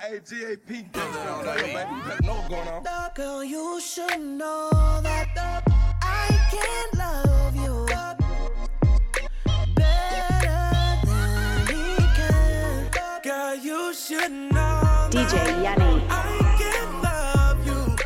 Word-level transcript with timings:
Hey, 0.00 0.20
GAP, 0.20 0.94
know 2.22 2.44
going 2.48 2.68
on. 2.68 2.84
Girl, 3.16 3.42
you 3.42 3.80
should 3.80 4.20
know 4.20 4.70
that 5.02 5.26
I 6.00 6.28
can't 6.52 6.94
love 6.96 7.56
you 7.56 7.84
better 9.74 11.00
than 11.04 11.66
he 11.66 11.96
can. 12.14 12.90
Girl, 13.24 13.56
you 13.56 13.92
should 13.92 14.30
know. 14.30 15.08
DJ 15.10 15.34
Yuni. 15.64 16.06
I 16.08 16.12
can 16.60 17.02
love 17.02 17.66
you 17.66 17.96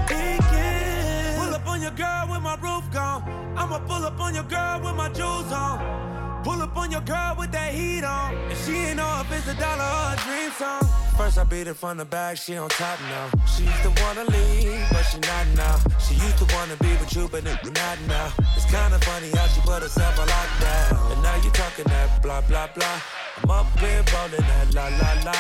than 0.08 0.22
he 0.22 0.38
can. 0.52 1.40
Pull 1.40 1.56
up 1.56 1.68
on 1.68 1.82
your 1.82 1.92
girl 1.92 2.28
with 2.30 2.42
my 2.44 2.56
roof 2.62 2.92
gone. 2.94 3.24
I'ma 3.58 3.80
pull 3.80 4.06
up 4.06 4.20
on 4.20 4.36
your 4.36 4.44
girl 4.44 4.82
with 4.84 4.96
my 4.96 5.10
jewels 5.10 5.52
on. 5.52 6.09
Pull 6.50 6.64
up 6.64 6.76
on 6.78 6.90
your 6.90 7.02
girl 7.02 7.36
with 7.38 7.52
that 7.52 7.72
heat 7.76 8.04
on. 8.04 8.34
And 8.34 8.58
she 8.66 8.74
ain't 8.90 8.98
know 8.98 9.22
if 9.22 9.30
it's 9.38 9.48
a 9.54 9.54
dollar 9.62 9.86
or 9.86 10.14
a 10.14 10.18
dream 10.26 10.50
song. 10.58 10.82
First 11.16 11.38
I 11.38 11.44
beat 11.44 11.68
it 11.68 11.76
from 11.76 11.98
the 11.98 12.06
back, 12.06 12.38
she 12.38 12.58
on 12.58 12.70
top 12.70 12.98
now. 13.02 13.30
She 13.46 13.66
used 13.70 13.84
to 13.84 13.94
wanna 14.02 14.26
leave, 14.34 14.82
but 14.90 15.04
she 15.04 15.20
not 15.30 15.46
now. 15.54 15.78
She 16.02 16.16
used 16.16 16.40
to 16.42 16.48
wanna 16.56 16.76
be 16.78 16.90
with 16.98 17.14
you, 17.16 17.30
but 17.30 17.46
it, 17.46 17.60
not 17.78 17.98
now. 18.08 18.34
It's 18.58 18.66
kinda 18.66 18.98
funny 19.06 19.30
how 19.30 19.46
she 19.54 19.62
put 19.62 19.84
herself 19.84 20.18
on 20.18 20.28
lockdown. 20.28 21.12
And 21.14 21.22
now 21.22 21.36
you 21.36 21.52
talking 21.52 21.86
that 21.86 22.20
blah 22.24 22.42
blah 22.42 22.66
blah. 22.74 22.98
I'm 23.44 23.52
up 23.52 23.70
here 23.78 24.04
rolling 24.10 24.48
that 24.50 24.74
la 24.74 24.88
la 25.02 25.12
la. 25.30 25.38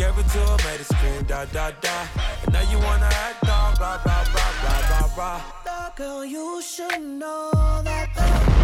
Gave 0.00 0.16
it 0.16 0.28
to 0.32 0.40
her, 0.48 0.56
made 0.64 0.80
her 0.80 0.88
scream 0.96 1.24
da 1.28 1.44
da 1.44 1.72
da. 1.84 1.96
And 2.44 2.52
now 2.54 2.64
you 2.72 2.78
wanna 2.78 3.10
act 3.26 3.44
dog, 3.44 3.76
blah 3.76 4.00
blah 4.02 4.24
blah 4.32 4.52
blah 4.62 4.80
blah 4.88 5.08
blah. 5.14 5.40
Girl, 5.94 6.24
you 6.24 6.62
should 6.62 7.02
know 7.02 7.82
that 7.84 8.57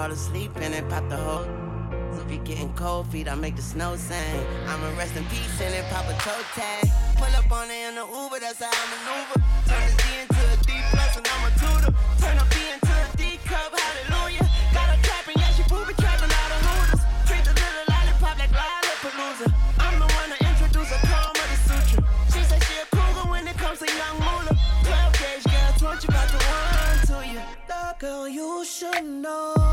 fall 0.00 0.12
asleep 0.12 0.50
and 0.56 0.72
then 0.72 0.88
pop 0.88 1.06
the 1.10 1.16
whole. 1.16 1.44
If 2.16 2.32
you're 2.32 2.44
getting 2.44 2.72
cold 2.72 3.06
feet, 3.08 3.28
I 3.28 3.34
make 3.34 3.56
the 3.56 3.62
snow 3.62 3.96
sing. 3.96 4.40
I'ma 4.66 4.96
rest 4.96 5.14
in 5.16 5.24
peace 5.26 5.60
and 5.60 5.74
then 5.74 5.84
pop 5.92 6.06
a 6.08 6.14
toe 6.24 6.42
tag. 6.56 6.88
Pull 7.20 7.34
up 7.36 7.52
on 7.52 7.68
it 7.68 7.88
in 7.88 7.94
the 7.96 8.06
Uber, 8.08 8.40
that's 8.40 8.60
how 8.64 8.72
I 8.72 8.84
maneuver. 8.92 9.38
Turn 9.68 9.82
this 9.84 9.96
D 10.00 10.04
into 10.22 10.40
a 10.40 10.56
D 10.68 10.70
plus 10.92 11.16
and 11.18 11.28
I'm 11.32 11.44
a 11.48 11.50
tutor. 11.60 11.92
Turn 12.22 12.36
a 12.40 12.44
B 12.48 12.56
into 12.72 12.94
a 12.96 13.06
D 13.20 13.22
cup, 13.44 13.70
hallelujah. 13.76 14.46
Got 14.72 14.88
her 14.88 15.00
trapping, 15.04 15.36
yeah, 15.36 15.52
she 15.56 15.64
booby 15.68 15.92
trapping 16.00 16.32
all 16.32 16.48
the 16.52 16.58
hooters. 16.64 17.02
Treat 17.28 17.44
the 17.44 17.54
little 17.60 17.86
lollipop 17.92 18.36
like 18.40 18.54
Lollapalooza. 18.56 19.48
I'm 19.84 19.96
the 20.00 20.08
one 20.16 20.28
to 20.32 20.38
introduce 20.48 20.90
a 20.96 21.00
karma 21.12 21.44
to 21.52 21.58
suture. 21.68 22.02
She 22.32 22.40
said 22.48 22.60
she 22.64 22.76
a 22.80 22.86
cougar 22.96 23.26
when 23.28 23.44
it 23.44 23.56
comes 23.60 23.78
to 23.84 23.88
young 24.00 24.16
moolah. 24.24 24.56
12 24.88 25.12
gauge 25.20 25.44
girl, 25.52 25.92
20 25.92 26.08
about 26.08 26.28
to 26.32 26.38
one 26.56 27.00
to 27.10 27.16
you. 27.32 27.42
Girl, 28.00 28.26
you 28.26 28.64
should 28.64 29.04
know 29.04 29.69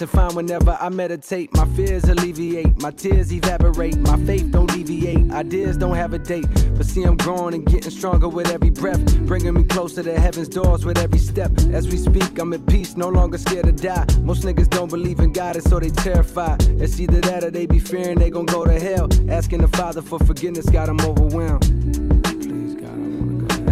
and 0.00 0.10
find 0.10 0.34
whenever 0.34 0.76
I 0.80 0.88
meditate. 0.88 1.52
My 1.54 1.66
fears 1.76 2.04
alleviate, 2.04 2.80
my 2.80 2.90
tears 2.90 3.32
evaporate, 3.32 3.96
my 3.98 4.16
faith 4.24 4.50
don't 4.50 4.72
deviate. 4.72 5.30
Ideas 5.30 5.76
don't 5.76 5.94
have 5.94 6.14
a 6.14 6.18
date, 6.18 6.46
but 6.76 6.86
see, 6.86 7.02
I'm 7.02 7.16
growing 7.16 7.54
and 7.54 7.66
getting 7.66 7.90
stronger 7.90 8.28
with 8.28 8.50
every 8.50 8.70
breath. 8.70 9.02
Bringing 9.26 9.54
me 9.54 9.64
closer 9.64 10.02
to 10.02 10.18
heaven's 10.18 10.48
doors 10.48 10.84
with 10.84 10.98
every 10.98 11.18
step. 11.18 11.50
As 11.72 11.88
we 11.88 11.96
speak, 11.96 12.38
I'm 12.38 12.52
at 12.52 12.66
peace, 12.66 12.96
no 12.96 13.08
longer 13.08 13.38
scared 13.38 13.66
to 13.66 13.72
die. 13.72 14.06
Most 14.20 14.42
niggas 14.44 14.70
don't 14.70 14.90
believe 14.90 15.20
in 15.20 15.32
God, 15.32 15.56
and 15.56 15.64
so 15.64 15.78
they 15.78 15.90
terrified. 15.90 16.62
It's 16.80 16.98
either 17.00 17.20
that 17.22 17.44
or 17.44 17.50
they 17.50 17.66
be 17.66 17.78
fearing 17.78 18.18
they 18.18 18.30
gon' 18.30 18.46
go 18.46 18.64
to 18.64 18.78
hell. 18.78 19.08
Asking 19.28 19.60
the 19.60 19.68
Father 19.68 20.02
for 20.02 20.18
forgiveness 20.20 20.68
got 20.70 20.86
them 20.86 21.00
overwhelmed. 21.00 21.73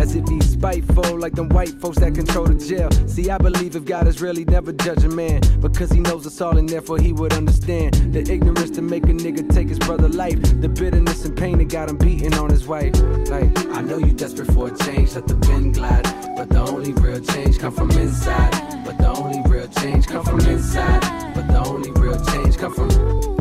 As 0.02 0.16
if 0.16 0.28
he's 0.28 0.50
spiteful, 0.50 1.16
like 1.20 1.34
them 1.34 1.48
white 1.50 1.80
folks 1.80 2.00
that 2.00 2.12
control 2.12 2.46
the 2.46 2.56
jail. 2.56 2.90
See, 3.06 3.30
I 3.30 3.38
believe 3.38 3.76
if 3.76 3.84
God 3.84 4.08
is 4.08 4.20
really 4.20 4.44
never 4.44 4.72
judge 4.72 5.04
a 5.04 5.08
man, 5.08 5.40
because 5.60 5.92
he 5.92 6.00
knows 6.00 6.26
us 6.26 6.40
all 6.40 6.58
and 6.58 6.68
therefore 6.68 6.98
he 6.98 7.12
would 7.12 7.32
understand 7.32 7.94
the 8.12 8.20
ignorance 8.28 8.70
to 8.70 8.82
make 8.82 9.04
a 9.04 9.14
nigga 9.14 9.48
take 9.54 9.68
his 9.68 9.78
brother 9.78 10.08
life, 10.08 10.42
the 10.60 10.68
bitterness 10.68 11.24
and 11.24 11.36
pain 11.36 11.58
that 11.58 11.68
got 11.68 11.88
him 11.88 11.98
beating 11.98 12.34
on 12.34 12.50
his 12.50 12.66
wife. 12.66 13.00
Like, 13.30 13.56
I 13.68 13.80
know 13.80 13.98
you 13.98 14.12
desperate 14.12 14.50
for 14.50 14.74
a 14.74 14.76
change, 14.76 15.14
let 15.14 15.28
the 15.28 15.36
pen 15.36 15.70
glide, 15.70 16.02
but 16.36 16.48
the 16.48 16.58
only 16.58 16.92
real 16.94 17.20
change 17.20 17.60
come 17.60 17.72
from 17.72 17.92
inside. 17.92 18.50
But 18.84 18.98
the 18.98 19.06
only 19.06 19.40
real 19.48 19.68
change 19.68 20.08
come 20.08 20.24
from 20.24 20.40
inside. 20.40 21.32
But 21.32 21.46
the 21.46 21.64
only 21.64 21.92
real 21.92 22.18
change 22.24 22.58
come 22.58 22.74
from 22.74 23.31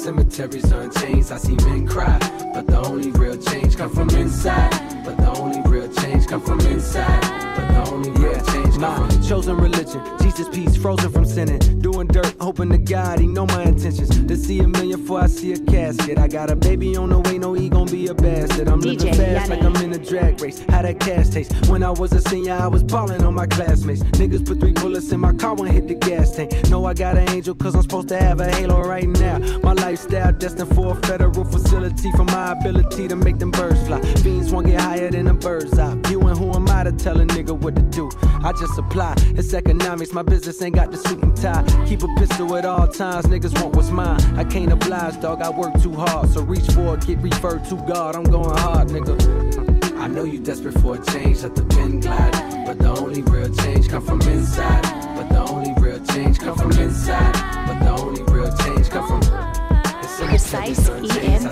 cemeteries 0.00 0.72
are 0.72 0.82
in 0.82 0.90
chains, 0.92 1.30
I 1.30 1.36
see 1.36 1.56
men 1.56 1.86
cry. 1.86 2.18
But 2.54 2.66
the 2.66 2.78
only 2.78 3.10
real 3.10 3.36
change 3.36 3.76
come 3.76 3.90
from 3.90 4.08
inside. 4.10 4.70
But 5.04 5.18
the 5.18 5.30
only 5.38 5.60
real 5.68 5.92
change 5.92 6.26
come 6.26 6.40
from 6.40 6.58
inside. 6.60 7.49
But 7.60 7.84
the 7.84 7.90
only 7.90 8.10
real 8.10 8.44
change 8.46 8.78
come 8.78 9.08
from 9.10 9.22
chosen 9.22 9.56
religion. 9.56 10.02
Jesus 10.20 10.48
peace, 10.48 10.76
frozen 10.76 11.10
from 11.12 11.24
sinning. 11.24 11.60
Doing 11.80 12.08
dirt, 12.08 12.34
hoping 12.40 12.70
to 12.70 12.78
God 12.78 13.20
he 13.20 13.26
know 13.26 13.46
my 13.46 13.62
intentions. 13.62 14.08
To 14.26 14.36
see 14.36 14.60
a 14.60 14.68
million 14.68 15.00
before 15.00 15.20
I 15.20 15.26
see 15.26 15.52
a 15.52 15.58
casket. 15.58 16.18
I 16.18 16.28
got 16.28 16.50
a 16.50 16.56
baby 16.56 16.96
on 16.96 17.10
the 17.10 17.20
way, 17.20 17.38
no 17.38 17.52
he 17.52 17.68
gon' 17.68 17.86
be 17.86 18.08
a 18.08 18.14
bastard. 18.14 18.68
I'm 18.68 18.80
living 18.80 18.98
DJ 18.98 19.16
fast 19.16 19.50
Yuni. 19.50 19.62
like 19.62 19.76
I'm 19.76 19.84
in 19.84 19.92
a 19.92 20.04
drag 20.04 20.40
race. 20.40 20.64
How 20.68 20.82
that 20.82 20.98
cash 21.00 21.28
taste? 21.28 21.52
When 21.68 21.82
I 21.82 21.90
was 21.90 22.12
a 22.12 22.20
senior, 22.20 22.54
I 22.54 22.66
was 22.66 22.82
ballin' 22.82 23.22
on 23.22 23.34
my 23.34 23.46
classmates. 23.46 24.02
Niggas 24.02 24.46
put 24.46 24.60
three 24.60 24.72
bullets 24.72 25.12
in 25.12 25.20
my 25.20 25.32
car 25.34 25.54
when 25.54 25.72
hit 25.72 25.88
the 25.88 25.94
gas 25.94 26.34
tank. 26.34 26.52
Know 26.68 26.84
I 26.86 26.94
got 26.94 27.16
an 27.16 27.28
angel 27.30 27.54
cause 27.54 27.74
I'm 27.74 27.82
supposed 27.82 28.08
to 28.08 28.18
have 28.18 28.40
a 28.40 28.50
halo 28.50 28.80
right 28.82 29.08
now. 29.08 29.38
My 29.62 29.72
lifestyle 29.74 30.32
destined 30.32 30.74
for 30.74 30.96
a 30.96 31.00
federal 31.06 31.44
facility 31.44 32.10
for 32.12 32.24
my 32.24 32.52
ability 32.52 33.08
to 33.08 33.16
make 33.16 33.38
them 33.38 33.50
birds 33.50 33.86
fly. 33.86 34.00
Fiends 34.22 34.52
won't 34.52 34.66
get 34.66 34.80
higher 34.80 35.10
than 35.10 35.28
a 35.28 35.34
bird's 35.34 35.78
eye. 35.78 35.96
You 36.10 36.20
and 36.22 36.38
who 36.38 36.49
I 36.80 36.84
to 36.84 36.92
tell 36.92 37.20
a 37.20 37.26
nigga 37.26 37.52
what 37.52 37.76
to 37.76 37.82
do? 37.82 38.10
I 38.42 38.52
just 38.52 38.74
supply. 38.74 39.14
It's 39.36 39.52
economics, 39.52 40.14
my 40.14 40.22
business 40.22 40.62
ain't 40.62 40.76
got 40.76 40.90
the 40.90 40.96
suit 40.96 41.22
and 41.22 41.36
tie. 41.36 41.62
Keep 41.86 42.04
a 42.04 42.08
pistol 42.16 42.56
at 42.56 42.64
all 42.64 42.88
times, 42.88 43.26
niggas 43.26 43.60
want 43.60 43.76
what's 43.76 43.90
mine. 43.90 44.18
I 44.38 44.44
can't 44.44 44.72
oblige, 44.72 45.20
dog, 45.20 45.42
I 45.42 45.50
work 45.50 45.78
too 45.82 45.92
hard. 45.92 46.30
So 46.30 46.40
reach 46.40 46.64
for 46.72 46.94
it, 46.94 47.06
get 47.06 47.18
referred 47.18 47.66
to 47.66 47.74
God. 47.86 48.16
I'm 48.16 48.24
going 48.24 48.56
hard, 48.56 48.88
nigga. 48.88 49.98
I 49.98 50.06
know 50.06 50.24
you 50.24 50.40
desperate 50.40 50.80
for 50.80 50.94
a 50.94 51.04
change, 51.04 51.42
let 51.42 51.54
the 51.54 51.64
pen 51.64 52.00
glide. 52.00 52.32
But 52.64 52.78
the 52.78 52.88
only 52.88 53.20
real 53.22 53.54
change 53.56 53.90
come 53.90 54.06
from 54.06 54.22
inside. 54.22 54.82
But 55.16 55.28
the 55.28 55.40
only 55.52 55.74
real 55.82 56.02
change 56.06 56.38
come 56.38 56.56
from 56.56 56.72
inside. 56.72 57.34
But 57.66 57.78
the 57.80 58.02
only 58.02 58.22
real 58.22 58.56
change 58.56 58.88
come 58.88 59.06
from 59.06 59.20
Precise 60.28 60.86
cemeteries 60.86 61.44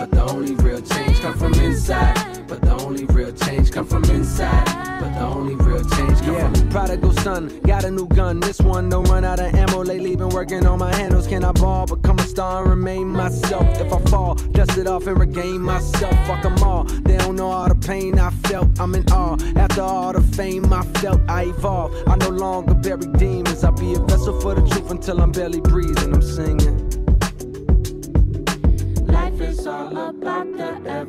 But 0.00 0.20
the 0.22 0.32
only 0.32 0.54
real 0.56 0.82
change 0.82 1.20
come 1.20 1.34
from 1.34 1.54
inside. 1.54 2.48
But 2.48 2.62
the 2.62 2.72
only 2.72 3.04
real 3.06 3.32
change 3.32 3.70
come 3.70 3.86
from 3.86 4.04
inside. 4.04 4.64
But 5.00 5.14
the 5.14 5.20
only 5.20 5.54
real 5.54 5.84
change 5.90 6.20
come 6.20 6.34
yeah. 6.34 6.52
from 6.52 6.68
prodigal 6.70 7.12
son. 7.18 7.60
Got 7.60 7.84
a 7.84 7.90
new 7.90 8.08
gun. 8.08 8.40
This 8.40 8.60
one 8.60 8.88
don't 8.88 9.08
run 9.08 9.24
out 9.24 9.40
of 9.40 9.54
ammo. 9.54 9.84
Lately 9.84 10.16
been 10.16 10.30
working 10.30 10.66
on 10.66 10.78
my 10.78 10.94
handles. 10.94 11.26
Can 11.26 11.44
I 11.44 11.52
ball, 11.52 11.86
become 11.86 12.18
a 12.18 12.22
star 12.22 12.62
and 12.62 12.70
remain 12.70 13.08
myself? 13.08 13.66
If 13.80 13.92
I 13.92 14.00
fall, 14.10 14.34
dust 14.34 14.78
it 14.78 14.86
off 14.86 15.06
and 15.06 15.18
regain 15.18 15.60
myself. 15.60 16.14
Fuck 16.26 16.44
'em 16.44 16.58
all. 16.62 16.84
They 16.84 17.16
don't 17.18 17.36
know 17.36 17.50
all 17.50 17.68
the 17.68 17.74
pain 17.74 18.18
I 18.18 18.30
felt. 18.48 18.80
I'm 18.80 18.94
in 18.94 19.04
awe. 19.12 19.36
After 19.56 19.82
all 19.82 20.12
the 20.12 20.22
fame 20.22 20.72
I 20.72 20.82
felt, 21.00 21.20
I 21.28 21.44
evolved. 21.44 21.94
I 22.08 22.16
no 22.16 22.30
longer 22.30 22.74
bury 22.74 23.06
demons. 23.18 23.64
I 23.64 23.70
be 23.70 23.94
a 23.94 24.00
vessel 24.00 24.40
for 24.40 24.54
the 24.54 24.62
truth 24.62 24.90
until 24.90 25.20
I'm 25.20 25.32
barely 25.32 25.60
breathing. 25.60 26.14
I'm 26.14 26.22
singing. 26.22 26.89
Up, 29.96 30.14
now 30.14 30.44
back. 30.44 31.06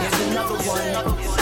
Here's 0.00 0.20
another 0.28 0.56
one. 0.56 1.39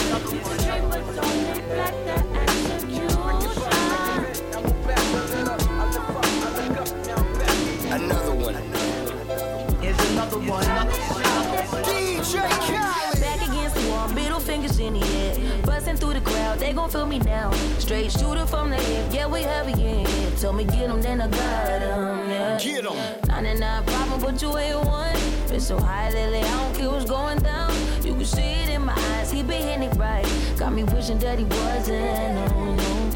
Out, 16.94 17.08
they 17.08 17.08
gon' 17.08 17.08
feel 17.10 17.18
me 17.18 17.18
now. 17.18 17.50
Straight 17.78 18.12
shooter 18.12 18.46
from 18.46 18.70
the 18.70 18.76
hip, 18.76 19.12
yeah, 19.12 19.26
we 19.26 19.42
heavy, 19.42 19.72
yeah. 19.80 20.30
Tell 20.36 20.52
me 20.52 20.64
get 20.64 20.88
them, 20.88 21.00
then 21.00 21.20
I 21.20 21.28
got 21.28 21.80
them, 21.80 22.30
yeah. 22.30 22.58
Get 22.58 22.84
them. 22.84 22.96
99 23.28 23.84
problem, 23.84 24.20
but 24.20 24.42
you 24.42 24.56
ain't 24.58 24.86
one. 24.86 25.14
Been 25.48 25.60
so 25.60 25.78
high 25.78 26.10
lately, 26.10 26.40
I 26.40 26.64
don't 26.64 26.74
care 26.74 26.90
what's 26.90 27.04
going 27.04 27.38
down. 27.38 27.72
You 28.04 28.14
can 28.14 28.24
see 28.24 28.40
it 28.40 28.68
in 28.70 28.84
my 28.84 28.94
eyes, 28.94 29.30
he 29.30 29.42
been 29.42 29.62
hitting 29.62 29.90
it 29.90 29.96
right. 29.96 30.26
Got 30.58 30.72
me 30.72 30.84
wishing 30.84 31.18
that 31.18 31.38
he 31.38 31.44
wasn't, 31.44 32.50
no, 32.50 32.74
no. 32.74 33.07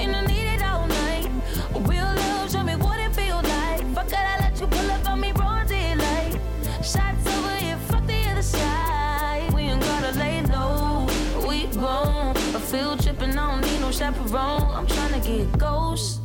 Need 14.33 14.39
no 14.39 14.63
chaperone. 14.63 14.75
I'm 14.75 14.87
tryna 14.87 15.25
get 15.25 15.59
ghost. 15.59 16.21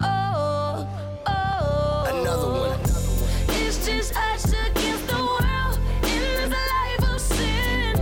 Oh, 0.00 0.88
oh. 1.26 2.04
Another 2.12 2.48
one. 2.48 2.80
It's 3.60 3.86
just 3.86 4.16
us 4.16 4.44
against 4.46 5.06
the 5.08 5.16
world 5.16 5.78
in 6.02 6.20
this 6.20 6.50
life 6.50 7.14
of 7.14 7.20
sin. 7.20 7.98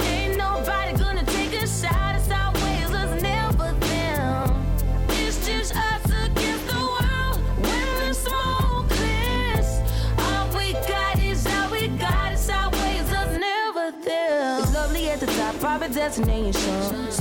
Ain't 0.00 0.36
nobody 0.36 0.96
gonna 0.98 1.24
take 1.24 1.52
a 1.54 1.66
shot. 1.66 2.16
It's 2.16 2.30
our 2.30 2.52
ways, 2.52 2.92
us 2.92 3.22
never 3.22 3.72
them. 3.72 4.66
It's 5.10 5.46
just 5.46 5.74
us 5.76 6.04
against 6.04 6.66
the 6.68 6.80
world 6.94 7.38
when 7.64 8.08
the 8.08 8.14
smoke 8.14 8.88
clears. 8.90 9.80
All 10.18 10.48
we 10.58 10.72
got 10.72 11.18
is 11.22 11.46
all 11.46 11.70
we 11.70 11.88
got. 11.88 12.32
It's 12.32 12.48
our 12.50 12.70
ways, 12.70 13.12
us 13.12 13.38
never 13.38 13.90
them. 14.04 14.62
It's 14.62 14.74
lovely 14.74 15.10
at 15.10 15.20
the 15.20 15.26
top, 15.26 15.54
private 15.60 15.92
destination. 15.92 17.15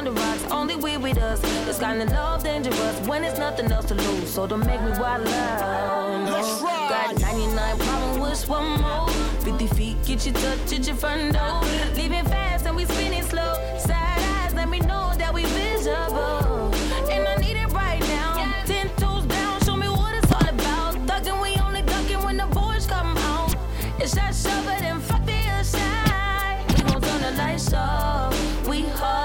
On 0.00 0.04
the 0.06 0.12
rocks, 0.12 0.44
only 0.50 0.76
we 0.76 0.96
with 0.96 1.18
us. 1.18 1.40
This 1.66 1.78
kind 1.78 2.00
of 2.00 2.08
love 2.08 2.42
dangerous 2.42 3.06
when 3.06 3.20
there's 3.20 3.38
nothing 3.38 3.70
else 3.70 3.84
to 3.84 3.94
lose. 3.94 4.30
So 4.32 4.46
don't 4.46 4.64
make 4.64 4.80
me 4.80 4.92
wild 4.98 5.28
out. 5.28 6.24
No. 6.24 6.40
Got 6.88 7.20
99 7.20 7.78
problem 7.80 8.20
with 8.22 8.48
one 8.48 8.80
more. 8.80 9.10
50 9.40 9.66
feet, 9.66 10.02
get 10.06 10.24
you 10.24 10.32
touch 10.32 10.72
at 10.72 10.86
your 10.86 10.96
front 10.96 11.34
door. 11.34 11.60
Leaving 11.96 12.24
fast 12.24 12.64
and 12.64 12.76
we 12.76 12.86
spinning 12.86 13.22
slow. 13.24 13.52
Side 13.78 14.22
eyes, 14.38 14.54
let 14.54 14.70
me 14.70 14.78
know 14.80 15.12
that 15.18 15.34
we 15.34 15.44
visible. 15.44 16.72
And 17.10 17.28
I 17.28 17.36
need 17.36 17.58
it 17.58 17.70
right 17.70 18.00
now. 18.00 18.54
Ten 18.64 18.88
toes 18.96 19.26
down, 19.26 19.60
show 19.64 19.76
me 19.76 19.88
what 19.88 20.14
it's 20.14 20.32
all 20.32 20.48
about. 20.48 20.94
Thugging, 21.06 21.42
we 21.42 21.60
only 21.60 21.82
ducking 21.82 22.22
when 22.22 22.38
the 22.38 22.46
boys 22.46 22.86
come 22.86 23.18
out. 23.18 23.54
It's 23.98 24.14
that 24.14 24.34
shovel 24.34 24.70
and 24.70 25.02
fuck 25.02 25.26
the 25.26 25.34
other 25.34 25.62
side. 25.62 26.64
We 26.68 26.84
gon' 26.84 27.02
turn 27.02 27.20
the 27.20 27.32
lights 27.32 27.74
off. 27.74 28.66
We 28.66 28.84
hard. 28.96 29.19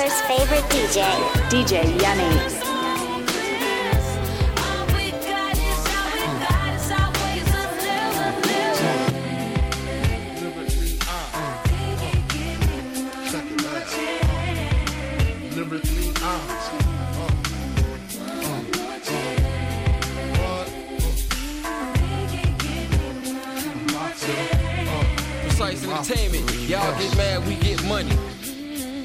Denver's 0.00 0.20
favorite 0.22 0.64
DJ, 0.70 1.04
DJ 1.50 1.84
Yuni. 1.84 2.70
Entertainment, 25.92 26.50
Y'all 26.68 26.98
get 26.98 27.16
mad, 27.16 27.46
we 27.46 27.56
get 27.56 27.84
money. 27.84 28.29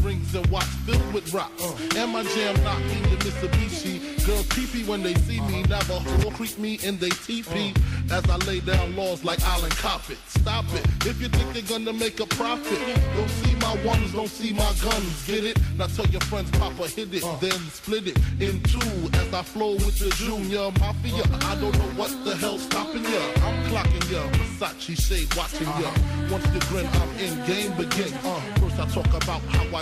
Rings 0.00 0.34
and 0.34 0.46
watch 0.46 0.64
filled 0.86 1.12
with 1.12 1.32
rocks. 1.32 1.62
Uh. 1.62 2.00
And 2.00 2.12
my 2.12 2.22
jam 2.24 2.62
knocking 2.64 3.02
the 3.02 3.16
Mitsubishi. 3.24 4.26
Girls 4.26 4.46
pee 4.48 4.84
when 4.84 5.02
they 5.02 5.14
see 5.14 5.40
me. 5.40 5.62
Uh-huh. 5.64 5.98
Navajo 5.98 6.30
creep 6.30 6.58
me 6.58 6.78
in 6.82 6.98
they 6.98 7.10
teepee. 7.10 7.74
Uh. 8.10 8.16
As 8.16 8.28
I 8.28 8.36
lay 8.46 8.60
down 8.60 8.96
laws 8.96 9.24
like 9.24 9.42
Island 9.42 9.74
Coppet. 9.74 10.18
Stop 10.28 10.64
it. 10.74 10.86
Uh. 10.86 11.10
If 11.10 11.20
you 11.20 11.28
think 11.28 11.52
they're 11.52 11.78
gonna 11.78 11.92
make 11.92 12.20
a 12.20 12.26
profit, 12.26 12.78
don't 13.14 13.28
see 13.28 13.54
my 13.56 13.74
ones, 13.84 14.12
don't 14.12 14.28
see 14.28 14.52
my 14.52 14.72
guns. 14.82 15.26
Get 15.26 15.44
it? 15.44 15.58
Now 15.76 15.86
tell 15.86 16.06
your 16.06 16.20
friends, 16.22 16.50
Papa 16.52 16.88
hit 16.88 17.12
it, 17.14 17.24
then 17.40 17.58
split 17.70 18.06
it 18.08 18.18
in 18.40 18.62
two. 18.62 19.10
As 19.14 19.32
I 19.34 19.42
flow 19.42 19.72
with 19.74 19.98
the 19.98 20.10
Junior 20.16 20.70
Mafia. 20.80 21.24
I 21.46 21.54
don't 21.60 21.76
know 21.76 21.92
what 22.00 22.10
the 22.24 22.36
hell's 22.36 22.62
stopping 22.62 23.04
ya. 23.04 23.22
I'm 23.44 23.56
clocking 23.70 24.10
ya. 24.10 24.22
Versace 24.58 24.96
shade 25.00 25.34
watching 25.36 25.66
ya. 25.66 25.88
Uh-huh. 25.88 26.32
Once 26.32 26.46
you 26.54 26.60
grin, 26.70 26.86
I'm 26.86 27.10
in 27.18 27.34
game 27.46 27.72
begin. 27.76 28.12
Uh, 28.24 28.40
first 28.60 28.78
I 28.78 28.86
talk 28.88 29.06
about 29.22 29.42
how 29.42 29.76
I 29.76 29.81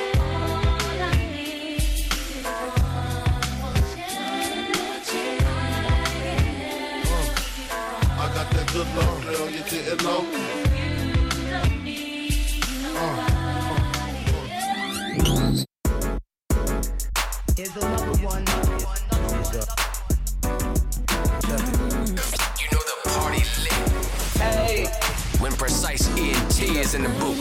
Got 8.95 9.23
that 9.23 9.23
good 9.23 9.23
love, 9.23 9.23
girl, 9.23 9.49
you 9.49 9.63
didn't 9.69 10.03
know. 10.03 10.25
Here's 17.57 17.75
another 17.75 18.17
one. 18.25 18.45
You 22.59 22.67
know 22.71 22.81
the 22.83 22.95
party 23.09 23.43
lit. 23.63 23.89
Hey. 24.37 24.87
When 25.39 25.51
precise 25.53 26.07
ENT 26.17 26.59
is 26.61 26.93
in 26.95 27.03
the 27.03 27.09
booth. 27.09 27.37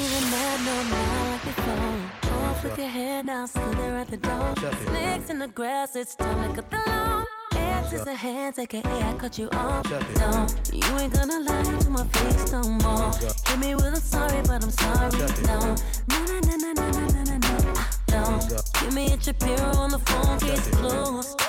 With 2.63 2.79
your 2.79 2.89
head 2.89 3.27
down, 3.27 3.49
still 3.49 3.73
there 3.73 3.97
at 3.97 4.09
the 4.09 4.19
door. 4.19 4.55
Snakes 4.87 5.31
in 5.31 5.39
the 5.39 5.49
grass, 5.49 5.97
it's 5.97 6.15
time 6.15 6.55
to 6.55 6.63
cut 6.63 6.71
the 6.71 6.91
lawn. 6.91 7.25
Hands 7.71 7.93
is 7.93 8.07
a 8.07 8.15
hands, 8.15 8.59
aka 8.59 8.83
I 8.85 9.15
cut 9.19 9.39
you 9.39 9.49
off. 9.53 9.85
No, 10.19 10.47
you 10.73 10.99
ain't 10.99 11.13
gonna 11.15 11.41
lie 11.41 11.79
to 11.81 11.91
my 11.91 12.05
face 12.05 12.53
no 12.53 12.63
more. 12.63 13.13
Hit 13.47 13.59
me 13.59 13.75
with 13.77 13.95
a 13.95 14.01
sorry, 14.01 14.43
but 14.43 14.63
I'm 14.65 14.71
sorry. 14.71 15.11
No, 15.47 15.77
no, 16.09 16.19
no, 16.27 16.41
no, 16.41 16.73
no, 16.73 16.91
no, 16.91 17.07
no, 17.07 17.23
no, 17.25 17.37
no. 17.39 17.73
Ah, 17.77 17.91
No, 18.11 18.41
give 18.81 18.93
me 18.95 19.13
a 19.13 19.21
Shapiro 19.21 19.69
on 19.77 19.91
the 19.91 19.99
phone, 20.01 20.39
case 20.41 20.69
closed. 20.71 21.41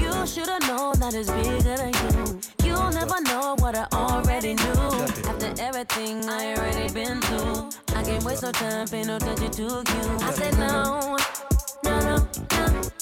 You 0.00 0.26
should've 0.26 0.60
known 0.68 0.98
that 1.00 1.14
it's 1.14 1.30
bigger 1.30 1.76
than 1.76 1.92
you. 2.04 2.40
You'll 2.64 2.90
never 2.90 3.20
know 3.22 3.56
what 3.58 3.74
I 3.76 3.86
already 3.92 4.54
knew. 4.54 4.90
After 5.30 5.52
everything 5.62 6.28
I 6.28 6.54
already 6.56 6.92
been 6.92 7.20
through, 7.22 7.70
I 7.96 8.02
can't 8.04 8.24
waste 8.24 8.42
no 8.42 8.52
time 8.52 8.86
paying 8.88 9.06
no 9.06 9.16
attention 9.16 9.50
to 9.50 9.62
you. 9.62 10.18
I 10.20 10.32
said 10.32 10.58
no, 10.58 11.16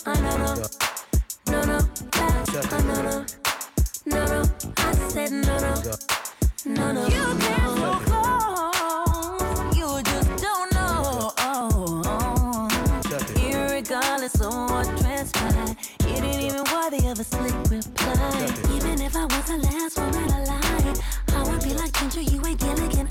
no, 0.06 0.14
no, 0.14 0.36
no, 0.36 0.54
no, 1.46 1.64
no, 1.64 1.78
no, 2.80 3.02
no, 3.02 3.26
no, 4.06 4.26
no. 4.26 4.42
I 4.78 4.92
said 5.08 5.32
no, 5.32 5.58
no, 5.58 5.82
no, 6.66 6.92
no. 6.92 7.02
You 7.06 7.38
came 7.38 7.76
so 7.76 7.92
close, 8.06 9.76
you 9.76 10.02
just 10.02 10.42
don't 10.42 10.72
know. 10.74 11.32
Irregardless 13.36 14.40
of 14.40 14.70
what 14.70 14.86
transpired, 14.98 15.76
even 16.08 16.64
worthy 16.72 17.06
of 17.08 17.20
a 17.20 17.24
slick 17.24 17.54
reply. 17.70 18.01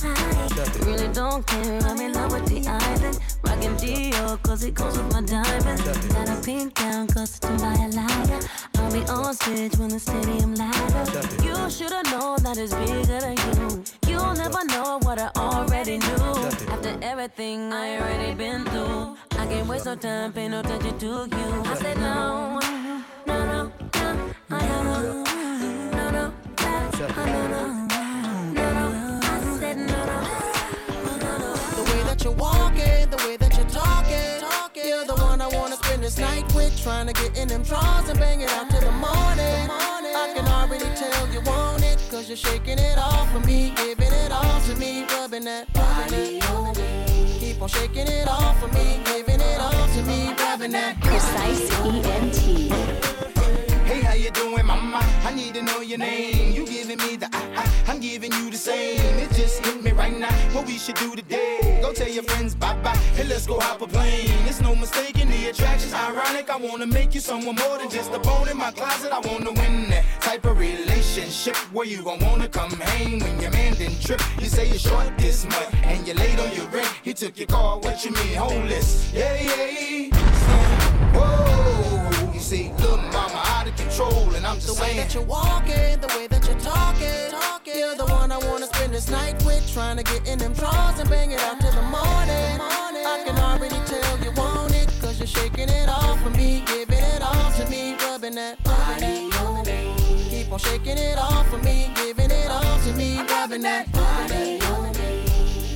I 0.03 0.85
really 0.85 1.07
don't 1.13 1.45
care. 1.45 1.79
I'm 1.83 1.99
in 1.99 2.13
love 2.13 2.31
with 2.33 2.45
the 2.47 2.67
island. 2.67 3.19
Rockin' 3.43 3.75
Dio, 3.77 4.37
cause 4.37 4.63
it 4.63 4.73
goes 4.73 4.97
with 4.97 5.11
my 5.13 5.21
diamonds. 5.21 5.81
Got 6.13 6.29
a 6.29 6.41
pink 6.43 6.73
gown 6.75 7.07
custom 7.07 7.57
by 7.57 7.73
a 7.73 7.87
liar. 7.89 8.39
I'll 8.77 8.91
be 8.91 9.01
on 9.05 9.33
stage 9.33 9.77
when 9.77 9.89
the 9.89 9.99
stadium 9.99 10.55
light. 10.55 11.43
You 11.43 11.69
should've 11.69 12.11
known 12.11 12.41
that 12.43 12.57
it's 12.57 12.73
bigger 12.73 13.19
than 13.19 13.37
you. 13.37 13.83
You'll 14.07 14.33
never 14.33 14.65
know 14.65 14.99
what 15.03 15.19
I 15.19 15.29
already 15.37 15.97
knew. 15.99 16.49
After 16.73 16.97
everything 17.01 17.71
I 17.71 17.99
already 17.99 18.33
been 18.33 18.65
through, 18.65 19.17
I 19.37 19.45
can't 19.45 19.67
waste 19.67 19.85
no 19.85 19.95
time, 19.95 20.33
pay 20.33 20.47
no 20.47 20.61
attention 20.61 20.97
to 20.99 21.05
you. 21.05 21.63
I 21.65 21.75
said 21.75 21.97
no, 21.97 22.59
no, 23.27 23.45
no, 23.45 23.71
no, 23.93 24.33
I 24.49 24.67
don't 24.67 24.85
know. 24.85 25.23
No, 25.91 26.09
no, 26.11 26.33
that, 26.57 27.17
I 27.17 27.47
know. 27.49 27.90
The 29.77 29.87
way 31.87 32.03
that 32.03 32.21
you're 32.23 32.33
walking, 32.33 33.09
the 33.09 33.17
way 33.25 33.37
that 33.37 33.55
you're 33.55 33.69
talking, 33.69 34.43
you're 34.75 35.05
the 35.05 35.15
one 35.15 35.39
I 35.39 35.47
wanna 35.47 35.77
spend 35.77 36.03
this 36.03 36.17
night 36.17 36.43
with. 36.53 36.77
Trying 36.83 37.07
to 37.07 37.13
get 37.13 37.37
in 37.37 37.47
them 37.47 37.63
drawers 37.63 38.09
and 38.09 38.19
bang 38.19 38.41
it 38.41 38.49
out 38.51 38.69
till 38.69 38.81
the 38.81 38.91
morning. 38.91 39.69
I 39.69 40.33
can 40.35 40.45
already 40.47 40.93
tell 40.95 41.27
you 41.31 41.39
want 41.41 41.83
it, 41.83 41.97
cause 42.09 42.27
you're 42.27 42.35
shaking 42.35 42.79
it 42.79 42.97
off 42.97 43.31
for 43.31 43.39
me, 43.39 43.71
giving 43.77 44.11
it 44.11 44.31
all 44.31 44.59
to 44.61 44.75
me, 44.75 45.05
rubbing 45.05 45.45
that 45.45 45.71
body. 45.71 46.41
Keep 47.39 47.61
on 47.61 47.69
shaking 47.69 48.07
it 48.07 48.27
off 48.27 48.59
for 48.59 48.67
me, 48.69 48.99
giving 49.05 49.39
it 49.39 49.59
all 49.61 49.87
to 49.95 50.03
me, 50.03 50.33
rubbing 50.39 50.71
that 50.71 50.99
Precise 50.99 51.71
ENT. 51.79 52.71
Hey, 53.85 54.01
how 54.01 54.13
you 54.13 54.31
doing, 54.31 54.65
mama? 54.65 54.99
I 55.23 55.33
need 55.33 55.53
to 55.53 55.61
know 55.61 55.79
your 55.79 55.97
name. 55.97 56.51
You 56.51 56.65
giving 56.65 56.97
me 56.97 57.15
the 57.15 57.29
ah, 57.31 57.47
ah, 57.55 57.83
I'm 57.87 57.99
giving 57.99 58.31
you 58.33 58.49
the 58.49 58.57
same. 58.57 59.20
Just 59.33 59.65
hit 59.65 59.83
me 59.83 59.91
right 59.91 60.17
now. 60.17 60.31
What 60.53 60.65
we 60.67 60.77
should 60.77 60.95
do 60.95 61.15
today? 61.15 61.79
Go 61.81 61.93
tell 61.93 62.09
your 62.09 62.23
friends 62.23 62.53
bye 62.55 62.75
bye, 62.83 62.97
and 63.17 63.29
let's 63.29 63.47
go 63.47 63.59
hop 63.59 63.81
a 63.81 63.87
plane. 63.87 64.29
It's 64.47 64.61
no 64.61 64.75
mistake 64.75 65.19
in 65.19 65.29
the 65.29 65.47
attraction's 65.49 65.93
ironic. 65.93 66.49
I 66.49 66.57
wanna 66.57 66.85
make 66.87 67.13
you 67.15 67.21
someone 67.21 67.55
more 67.55 67.77
than 67.77 67.89
just 67.89 68.11
a 68.13 68.19
bone 68.19 68.49
in 68.49 68.57
my 68.57 68.71
closet. 68.71 69.11
I 69.11 69.19
wanna 69.19 69.51
win 69.53 69.89
that 69.89 70.05
type 70.21 70.45
of 70.45 70.57
relationship 70.57 71.55
where 71.73 71.85
you 71.87 72.03
gon' 72.03 72.19
wanna 72.19 72.47
come 72.47 72.71
hang 72.71 73.19
when 73.19 73.39
your 73.41 73.51
man 73.51 73.73
didn't 73.73 74.01
trip. 74.01 74.21
You 74.39 74.47
say 74.47 74.67
you're 74.67 74.77
short 74.79 75.17
this 75.17 75.45
much, 75.45 75.73
and 75.83 76.05
you're 76.05 76.15
late 76.17 76.39
on 76.39 76.53
your 76.55 76.67
rent. 76.67 76.91
He 77.03 77.13
took 77.13 77.37
your 77.37 77.47
car. 77.47 77.79
What 77.79 78.03
you 78.05 78.11
mean, 78.11 78.35
homeless? 78.35 79.11
Yeah, 79.13 79.35
yeah. 79.41 80.09
Whoa, 81.15 82.31
you 82.33 82.39
see, 82.39 82.71
little 82.79 82.97
mama 82.97 83.41
out 83.55 83.67
of 83.67 83.75
control, 83.75 84.33
and 84.35 84.45
I'm 84.45 84.55
just 84.55 84.67
The 84.67 84.73
way 84.81 84.89
saying. 84.89 84.97
that 84.97 85.13
you're 85.13 85.23
walking, 85.23 85.99
the 86.01 86.07
way 86.15 86.27
that 86.27 86.45
you're 86.47 86.59
talking, 86.59 87.07
you're 87.73 87.95
the 87.95 88.05
one 88.05 88.31
I 88.31 88.37
wanna 88.37 88.67
spend 88.91 88.93
this 88.93 89.09
night 89.09 89.45
with. 89.45 89.71
Trying 89.73 89.97
to 89.97 90.03
get 90.03 90.27
in 90.27 90.39
them 90.39 90.53
drawers 90.53 90.99
and 90.99 91.09
bang 91.09 91.31
it 91.31 91.39
out 91.39 91.59
till 91.59 91.71
the 91.71 91.81
morning. 91.81 92.59
I 93.03 93.23
can 93.25 93.37
already 93.37 93.79
tell 93.85 94.19
you 94.19 94.31
want 94.35 94.73
it, 94.75 94.87
cause 95.01 95.17
you're 95.19 95.27
shaking 95.27 95.69
it 95.69 95.89
off 95.89 96.21
for 96.21 96.29
me, 96.31 96.63
giving 96.65 96.99
it 96.99 97.21
all 97.21 97.51
to 97.53 97.69
me, 97.69 97.95
rubbing 97.95 98.35
that 98.35 98.61
body. 98.63 99.29
Keep 100.29 100.51
on 100.51 100.59
shaking 100.59 100.97
it 100.97 101.17
off 101.17 101.47
for 101.49 101.57
me, 101.59 101.91
giving 101.95 102.31
it 102.31 102.49
all 102.49 102.79
to 102.79 102.93
me, 102.93 103.21
rubbing 103.29 103.61
that 103.61 103.91
body. 103.91 104.59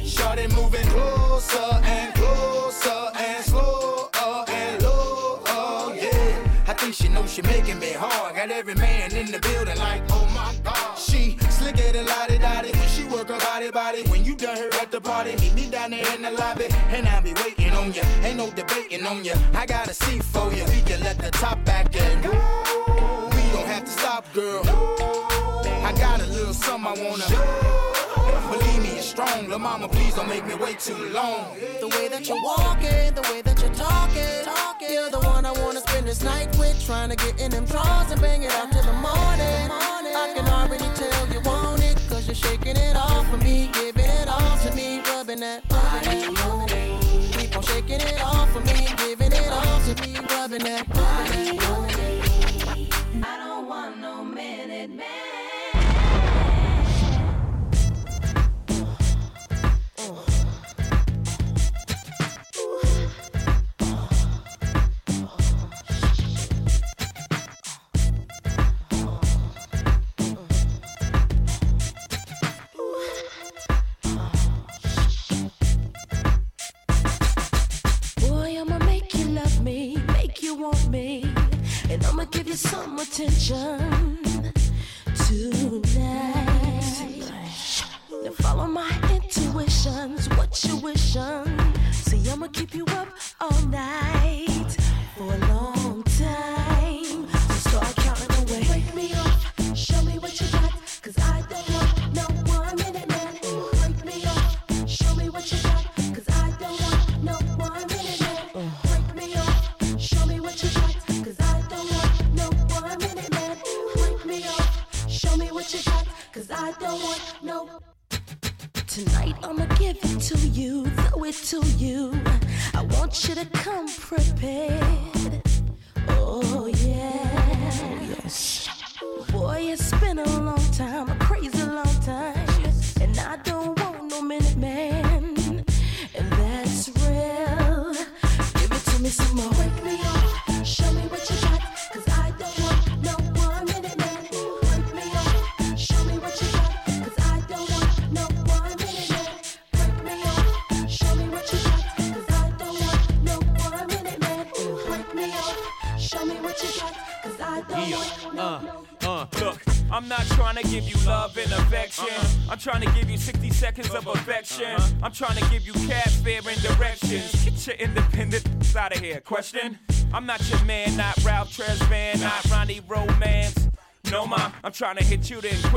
Shorty 0.05 0.48
moving 0.48 0.88
closer 0.88 1.79
and 1.84 2.13
closer 2.15 3.12
and 3.17 3.45
slower 3.45 4.45
and 4.48 4.84
lower, 4.84 5.95
yeah. 5.95 6.63
I 6.67 6.74
think 6.74 6.93
she 6.93 7.07
knows 7.10 7.31
she 7.34 7.41
making 7.41 7.79
me 7.79 7.91
hard. 7.91 8.36
Got 8.36 8.51
every 8.51 8.75
man 8.75 9.13
in 9.13 9.31
the 9.31 9.39
building 9.39 9.54
the 14.95 15.01
party, 15.01 15.35
meet 15.41 15.53
me 15.53 15.69
down 15.69 15.91
there 15.91 16.15
in 16.15 16.21
the 16.21 16.31
lobby, 16.31 16.67
and 16.87 17.05
I'll 17.09 17.21
be 17.21 17.33
waiting 17.43 17.71
on 17.71 17.91
ya. 17.91 18.01
Ain't 18.23 18.37
no 18.37 18.49
debating 18.51 19.05
on 19.05 19.25
ya. 19.25 19.33
I 19.53 19.65
got 19.65 19.89
a 19.89 19.93
seat 19.93 20.23
for 20.23 20.47
ya. 20.53 20.63
We 20.71 20.79
can 20.83 21.01
let 21.01 21.17
the 21.17 21.31
top 21.31 21.61
back 21.65 21.93
and 21.93 22.23
go. 22.23 22.31
We 23.35 23.43
don't 23.51 23.67
have 23.67 23.83
to 23.83 23.91
stop, 23.91 24.23
girl. 24.33 24.63
I 25.83 25.91
got 25.99 26.21
a 26.21 26.27
little 26.27 26.53
something 26.53 26.87
I 26.87 26.95
wanna. 27.03 27.27
Believe 28.51 28.83
me, 28.83 28.91
it's 28.99 29.07
strong. 29.07 29.49
Lil' 29.49 29.59
mama, 29.59 29.89
please 29.89 30.13
don't 30.15 30.29
make 30.29 30.45
me 30.47 30.55
wait 30.55 30.79
too 30.79 31.01
long. 31.09 31.43
The 31.81 31.89
way 31.89 32.07
that 32.07 32.25
you're 32.29 32.41
walking, 32.41 33.13
the 33.19 33.25
way 33.29 33.41
that 33.41 33.59
you're 33.59 33.75
talking, 33.75 34.47
you're 34.89 35.09
the 35.09 35.19
one 35.19 35.45
I 35.45 35.51
wanna 35.51 35.81
spend 35.81 36.07
this 36.07 36.23
night 36.23 36.57
with. 36.57 36.81
Trying 36.85 37.09
to 37.09 37.17
get 37.17 37.41
in 37.41 37.51
them 37.51 37.65
drawers 37.65 38.11
and 38.11 38.21
bang 38.21 38.43
it 38.43 38.51
out 38.51 38.71
till 38.71 38.83
the 38.83 38.93
morning. 38.93 39.67
I 40.23 40.31
can 40.33 40.47
already 40.47 40.89
tell 40.95 41.27
you 41.33 41.41
it, 42.36 42.46
shaking 42.46 42.77
it 42.77 42.96
off 42.96 43.30
for 43.30 43.38
me, 43.38 43.70
giving 43.74 44.06
it 44.06 44.27
all 44.27 44.58
to 44.58 44.75
me, 44.75 45.01
rubbing 45.08 45.39
that 45.39 45.68
body. 45.68 46.22
Keep 47.32 47.58
on 47.58 47.63
shaking 47.63 48.01
it 48.01 48.22
off 48.22 48.51
for 48.51 48.62
me, 48.62 48.88
giving 48.98 49.32
it 49.32 49.51
all 49.51 49.82
to 49.82 50.01
me, 50.01 50.18
rubbing 50.30 50.63
that 50.63 50.88
body. 50.89 51.60
I 53.24 53.38
don't 53.38 53.68
want 53.68 54.00
no 54.00 54.24
minute 54.24 54.89
man. 54.89 55.35
Attention 83.17 84.04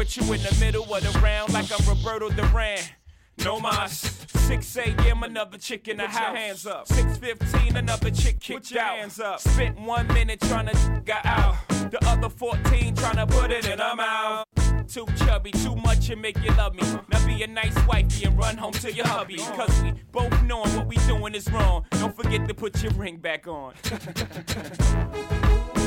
quit 0.09 0.27
you 0.27 0.33
in 0.35 0.41
the 0.43 0.57
middle 0.61 0.95
of 0.95 1.03
the 1.03 1.19
round 1.21 1.53
like 1.53 1.67
I'm 1.71 1.87
Roberto 1.87 2.31
Duran. 2.31 2.79
No 3.45 3.61
mas. 3.61 4.27
6 4.49 4.77
a.m. 4.79 5.23
another 5.23 5.59
chick 5.59 5.87
in 5.89 5.99
the 5.99 6.05
Put 6.05 6.13
your 6.13 6.21
house. 6.21 6.37
hands 6.37 6.67
up. 6.67 6.89
6:15 6.89 7.77
another 7.77 8.11
chick 8.11 8.41
kicked 8.41 8.71
your 8.71 8.81
out. 8.83 8.99
hands 8.99 9.21
up. 9.21 9.41
Spent 9.41 9.79
one 9.79 10.07
minute 10.09 10.41
trying 10.41 10.67
to 10.67 11.03
get 11.05 11.25
out. 11.25 11.57
The 11.69 11.99
other 12.07 12.29
14 12.29 12.95
trying 12.97 13.17
to 13.17 13.27
put 13.27 13.51
it 13.53 13.67
in 13.69 13.79
her 13.79 13.95
mouth. 13.95 14.47
Too 14.89 15.07
chubby, 15.19 15.51
too 15.51 15.77
much 15.77 16.09
and 16.09 16.23
make 16.23 16.39
you 16.43 16.51
love 16.53 16.75
me. 16.75 16.83
Now 17.11 17.27
be 17.27 17.43
a 17.43 17.47
nice 17.47 17.77
wifey 17.87 18.25
and 18.25 18.39
run 18.39 18.57
home 18.57 18.73
to 18.73 18.91
your 18.91 19.07
hubby. 19.07 19.37
Cause 19.37 19.83
we 19.83 19.93
both 20.11 20.43
knowing 20.45 20.75
what 20.75 20.87
we 20.87 20.97
doing 21.07 21.35
is 21.35 21.51
wrong. 21.53 21.85
Don't 21.91 22.17
forget 22.17 22.49
to 22.49 22.55
put 22.55 22.83
your 22.83 22.93
ring 22.93 23.19
back 23.19 23.47
on. 23.47 23.75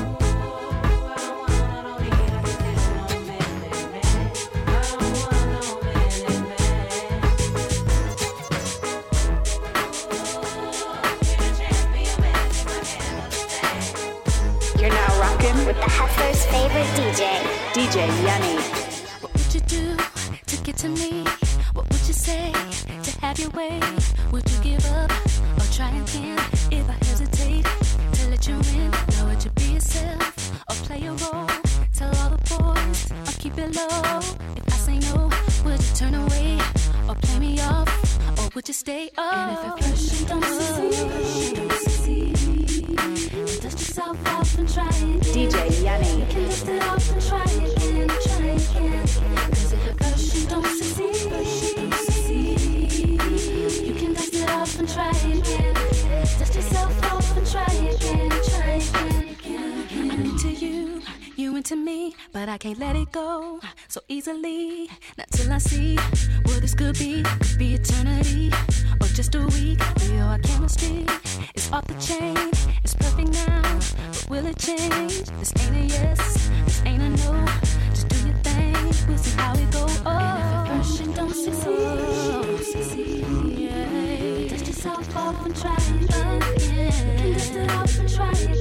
now 15.41 15.47
rocking 15.47 15.65
with 15.65 15.75
the 15.75 15.89
Heifer's 15.89 16.45
favorite 16.45 16.87
DJ, 16.97 17.41
DJ 17.73 18.07
Yuni. 18.21 18.61
What 19.21 19.33
would 19.33 19.53
you 19.53 19.61
do 19.61 19.97
to 20.47 20.63
get 20.63 20.77
to 20.77 20.89
me? 20.89 21.23
What 21.73 21.89
would 21.89 22.07
you 22.07 22.13
say 22.13 22.51
to 23.03 23.19
have 23.21 23.39
your 23.39 23.49
way? 23.51 23.79
Would 24.31 24.49
you 24.49 24.59
give 24.63 24.85
up 24.91 25.11
or 25.57 25.65
try 25.71 25.89
again? 25.89 26.37
If 26.71 26.89
I 26.89 26.97
hesitate 27.05 27.65
to 28.13 28.29
let 28.29 28.47
you 28.47 28.55
in, 28.55 28.91
now 28.91 29.27
would 29.27 29.43
you 29.43 29.51
be 29.51 29.73
yourself 29.73 30.51
or 30.69 30.75
play 30.87 31.05
a 31.05 31.11
role? 31.11 31.47
Tell 31.93 32.15
all 32.17 32.29
the 32.29 32.41
boys 32.57 33.11
or 33.11 33.39
keep 33.39 33.57
it 33.57 33.75
low. 33.75 34.19
If 34.55 34.73
I 34.73 34.77
say 34.77 34.99
no, 34.99 35.29
would 35.65 35.81
you 35.81 35.95
turn 35.95 36.15
away 36.15 36.59
or 37.07 37.15
play 37.15 37.39
me 37.39 37.61
off? 37.61 37.89
Or 38.39 38.49
would 38.55 38.67
you 38.67 38.73
stay 38.73 39.09
up? 39.17 39.33
And 39.33 39.51
if 39.51 39.65
at 39.65 39.83
first 39.83 40.19
you 40.19 40.27
don't 40.27 40.43
succeed, 40.43 40.97
don't 40.97 41.11
succeed, 41.11 41.69
dust 41.69 41.90
yourself 43.91 44.27
off 44.27 44.57
and 44.57 44.73
try 44.73 44.87
again. 44.87 45.19
DJ 45.19 45.55
Yuni. 45.83 46.21
You 46.21 46.25
can 46.31 46.43
dust 46.45 46.67
it 46.69 46.81
off 46.83 47.11
and 47.11 47.21
try 47.21 47.43
again, 47.43 48.07
try 48.07 48.45
again. 48.45 49.07
Cause 49.49 49.73
if 49.73 49.87
at 49.87 49.97
first 49.97 50.35
you 50.35 50.47
don't 50.47 50.65
succeed, 50.65 51.23
you 53.85 53.93
can 53.93 54.13
it 54.33 54.49
off 54.49 54.79
and 54.79 54.87
try 54.87 55.09
again. 55.09 55.73
Dust 56.39 56.55
yourself 56.55 57.11
off 57.11 57.37
and 57.37 57.45
try 57.45 57.65
try 57.65 57.65
again. 57.65 58.30
Into 61.71 61.83
me, 61.83 62.15
but 62.33 62.49
I 62.49 62.57
can't 62.57 62.79
let 62.79 62.95
it 62.95 63.11
go 63.11 63.59
so 63.87 64.01
easily. 64.07 64.89
Not 65.17 65.27
till 65.31 65.51
I 65.51 65.57
see 65.57 65.95
what 66.45 66.61
this 66.61 66.73
could 66.73 66.97
be. 66.97 67.23
Could 67.23 67.57
be 67.57 67.75
eternity 67.75 68.51
or 68.99 69.07
just 69.07 69.35
a 69.35 69.45
week. 69.47 69.79
We 70.01 70.19
our 70.19 70.39
chemistry 70.39 71.05
is 71.55 71.71
off 71.71 71.85
the 71.87 71.93
chain. 71.95 72.37
It's 72.83 72.95
perfect 72.95 73.31
now, 73.31 73.79
but 74.11 74.29
will 74.29 74.45
it 74.47 74.57
change? 74.57 75.23
This 75.39 75.53
ain't 75.61 75.77
a 75.77 75.95
yes, 75.95 76.49
this 76.65 76.81
ain't 76.85 77.03
a 77.03 77.09
no. 77.09 77.45
Just 77.89 78.07
do 78.09 78.17
your 78.27 78.37
thing, 78.37 78.73
we'll 79.07 79.17
see 79.17 79.37
how 79.37 79.53
it 79.53 79.71
go. 79.71 79.85
Oh, 80.05 80.67
and 80.69 80.81
if 80.81 80.99
you 80.99 81.13
don't 81.13 81.33
succeed, 81.33 82.65
succeed, 82.65 83.25
yeah. 83.57 84.49
Dust 84.49 84.67
yourself 84.67 85.15
off 85.15 85.45
and 85.45 85.55
try 85.55 85.75
again. 85.75 86.39
Dust 87.33 87.55
it 87.55 87.71
off 87.71 87.99
and 87.99 88.09
try 88.13 88.31
again, 88.31 88.60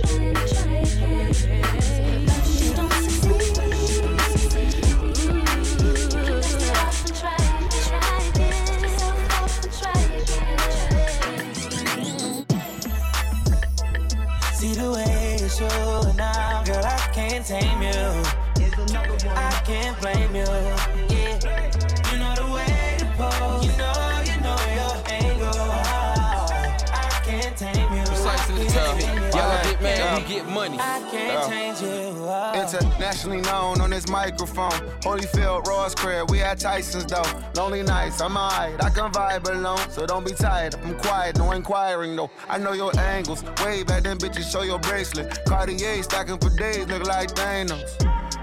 get 30.31 30.47
mad, 30.47 30.71
we 30.71 30.75
get 30.75 30.79
money. 30.79 30.79
I 30.81 31.11
can't 31.11 31.51
change 31.51 31.81
you. 31.83 32.11
Internationally 32.61 33.41
known 33.43 33.81
on 33.81 33.91
this 33.91 34.09
microphone. 34.09 34.71
Holyfield, 35.01 35.67
Ross 35.67 35.95
Crab, 35.95 36.31
we 36.31 36.41
at 36.43 36.59
Tyson's 36.59 37.07
though. 37.07 37.23
Lonely 37.57 37.83
nights, 37.83 38.21
I'm 38.21 38.37
alright. 38.37 38.83
I 38.83 38.91
can 38.91 39.11
vibe 39.13 39.49
alone, 39.49 39.91
so 39.91 40.07
don't 40.07 40.25
be 40.25 40.33
tired. 40.33 40.75
I'm 40.85 40.99
quiet, 40.99 41.39
no 41.39 41.53
inquiring 41.53 42.17
though. 42.17 42.31
I 42.49 42.59
know 42.59 42.73
your 42.73 42.97
angles. 42.99 43.43
Way 43.65 43.83
back 43.83 44.05
then, 44.05 44.19
bitches, 44.19 44.51
show 44.51 44.63
your 44.63 44.79
bracelet. 44.79 45.45
Cartier 45.47 46.03
stacking 46.03 46.39
for 46.39 46.51
days, 46.51 46.87
look 46.87 47.07
like 47.07 47.31
Thanos. 47.31 48.20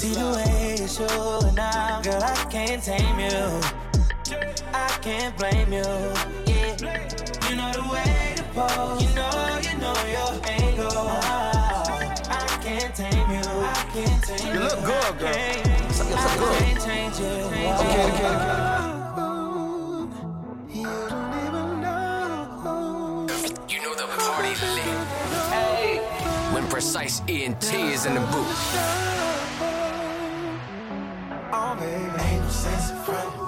See 0.00 0.14
the 0.14 0.32
way 0.34 0.76
you're 0.78 0.88
showing 0.88 1.54
now, 1.54 2.00
girl, 2.00 2.22
I 2.22 2.34
can't 2.50 2.82
tame 2.82 3.20
you. 3.20 3.60
I 4.72 4.88
can't 5.02 5.36
blame 5.36 5.72
you. 5.74 5.84
Yeah, 6.46 6.72
you 7.50 7.56
know 7.56 7.70
the 7.70 7.84
way 7.92 8.32
to 8.36 8.42
pose. 8.54 9.02
You 9.02 9.14
know, 9.14 9.60
you 9.60 9.76
know 9.76 9.92
your 10.08 10.32
angle. 10.48 11.08
I 12.32 12.58
can't 12.64 12.94
tame 12.94 13.30
you. 13.30 13.44
I 13.44 13.90
can't 13.92 14.22
tame 14.24 14.46
you. 14.46 14.52
You 14.54 14.60
look 14.60 14.80
good, 14.86 15.18
girl. 15.18 15.28
I 15.28 15.34
It's- 15.34 16.00
it's 16.00 16.08
can't, 16.08 16.38
good. 16.38 16.48
I 16.48 16.60
can't 16.64 16.82
change 16.82 17.18
you. 17.18 17.26
Okay, 17.26 17.68
okay, 17.74 18.02
okay. 18.08 18.34
You 23.68 23.82
know 23.82 23.94
the 23.94 24.06
party 24.16 24.48
lit. 24.48 25.08
Hey. 25.52 25.98
When 26.54 26.66
precise 26.68 27.20
ENT 27.28 27.74
is 27.74 28.06
in 28.06 28.14
the 28.14 28.20
booth. 28.32 29.29
Baby, 31.78 31.92
ain't 32.18 32.42
no 32.42 32.48
sense 32.48 32.90
in 32.90 32.96
front 32.96 33.39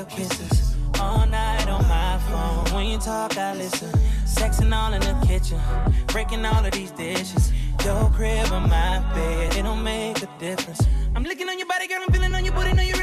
your 0.00 0.08
kisses. 0.08 0.76
All 0.98 1.26
night 1.26 1.68
on 1.68 1.82
my 1.86 2.18
phone. 2.28 2.74
When 2.74 2.86
you 2.86 2.98
talk, 2.98 3.36
I 3.36 3.54
listen. 3.54 3.90
Sexing 4.24 4.72
all 4.74 4.92
in 4.94 5.00
the 5.00 5.14
kitchen. 5.26 5.60
Breaking 6.06 6.44
all 6.46 6.64
of 6.64 6.72
these 6.72 6.90
dishes. 6.92 7.52
Your 7.84 8.10
crib 8.16 8.50
on 8.52 8.62
my 8.62 9.00
bed. 9.14 9.56
It 9.56 9.62
don't 9.62 9.82
make 9.82 10.22
a 10.22 10.28
difference. 10.38 10.80
I'm 11.14 11.24
licking 11.24 11.48
on 11.48 11.58
your 11.58 11.68
body, 11.68 11.86
girl. 11.86 12.00
I'm 12.06 12.12
feeling 12.12 12.34
on 12.34 12.44
your 12.46 12.54
booty. 12.54 12.72
Know 12.72 12.82
you 12.82 12.94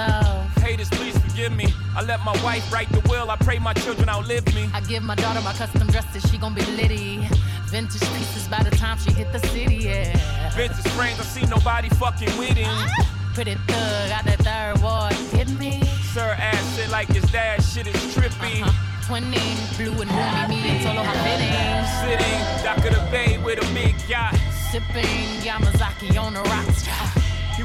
love. 0.00 0.46
Haters, 0.56 0.88
please 0.90 1.16
forgive 1.18 1.52
me. 1.52 1.66
I 1.96 2.02
let 2.02 2.20
my 2.24 2.36
wife 2.42 2.72
write 2.72 2.90
the 2.90 3.00
will. 3.10 3.30
I 3.30 3.36
pray 3.36 3.58
my 3.58 3.74
children 3.74 4.08
outlive 4.08 4.46
me. 4.54 4.68
I 4.72 4.80
give 4.80 5.02
my 5.02 5.14
daughter 5.14 5.40
my 5.40 5.52
custom 5.52 5.86
dresses, 5.88 6.22
she 6.30 6.38
gon' 6.38 6.54
be 6.54 6.64
litty. 6.80 7.28
Vintage 7.66 8.06
pieces 8.16 8.48
by 8.48 8.62
the 8.62 8.70
time 8.70 8.98
she 8.98 9.12
hit 9.12 9.32
the 9.32 9.40
city, 9.52 9.76
yeah. 9.76 10.50
Vintage 10.56 10.90
frames, 10.92 11.18
I 11.20 11.24
see 11.24 11.46
nobody 11.46 11.88
fucking 11.90 12.36
with 12.38 12.56
him. 12.56 12.68
Ah! 12.68 13.32
Pretty 13.34 13.54
thug, 13.68 14.08
got 14.08 14.24
that 14.24 14.40
third 14.48 14.82
ward, 14.82 15.12
hit 15.36 15.48
me. 15.58 15.82
Sir 16.14 16.30
ass 16.38 16.76
shit 16.76 16.90
like 16.90 17.08
his 17.08 17.24
dad, 17.30 17.62
shit 17.62 17.86
is 17.86 17.94
trippy. 18.14 18.62
Uh-huh. 18.62 18.86
Twinning, 19.06 19.56
blue 19.76 20.02
and 20.02 20.10
Rumi, 20.10 20.62
me 20.62 20.70
and 20.86 20.98
how 20.98 21.14
fitting. 21.26 21.80
Sitting, 22.02 22.40
dock 22.64 22.84
of 22.88 22.92
the 22.96 23.02
bay 23.10 23.38
with 23.38 23.58
a 23.64 23.74
big 23.74 23.96
yacht. 24.08 24.36
Sipping 24.70 25.20
Yamazaki 25.46 26.10
on 26.20 26.34
the 26.34 26.42
rocks. 26.42 27.19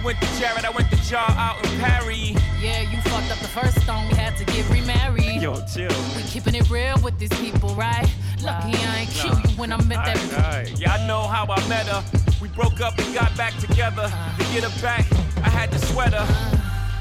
He 0.06 0.14
went 0.14 0.22
to 0.22 0.40
Jared, 0.40 0.64
I 0.64 0.70
went 0.70 0.92
to 0.92 0.98
Jar 1.10 1.32
out 1.32 1.58
in 1.66 1.80
Paris. 1.80 2.30
Yeah, 2.62 2.82
you 2.82 3.02
fucked 3.10 3.32
up 3.32 3.40
the 3.40 3.48
first 3.48 3.84
song, 3.88 4.08
we 4.08 4.14
had 4.14 4.38
to 4.38 4.46
get 4.46 4.70
remarried. 4.70 5.42
Yo, 5.42 5.56
chill. 5.66 5.90
We 6.16 6.22
keeping 6.30 6.54
it 6.54 6.70
real 6.70 6.96
with 7.04 7.18
these 7.18 7.34
people, 7.40 7.70
right? 7.70 8.08
Lucky 8.44 8.78
I 8.86 9.00
ain't 9.00 9.10
kill 9.10 9.34
you 9.34 9.58
when 9.58 9.74
I 9.74 9.84
met 9.86 10.06
that. 10.06 10.18
Alright, 10.32 10.80
Yeah, 10.80 10.94
I 10.94 11.08
know 11.08 11.24
how 11.24 11.48
I 11.50 11.58
met 11.68 11.88
her. 11.88 12.04
We 12.40 12.50
broke 12.50 12.82
up 12.82 12.96
and 13.00 13.16
got 13.16 13.36
back 13.36 13.58
together. 13.58 14.04
To 14.38 14.44
get 14.54 14.64
her 14.64 14.80
back, 14.80 15.08
I 15.38 15.50
had 15.50 15.72
to 15.72 15.80
sweat 15.80 16.14
her. 16.14 16.28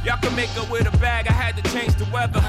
Y'all 0.02 0.18
can 0.22 0.34
make 0.34 0.48
her 0.56 0.64
with 0.72 0.88
a 0.88 0.96
bag, 0.96 1.28
I 1.28 1.32
had 1.32 1.62
to 1.62 1.72
change 1.72 1.94
the 1.96 2.06
weather. 2.06 2.40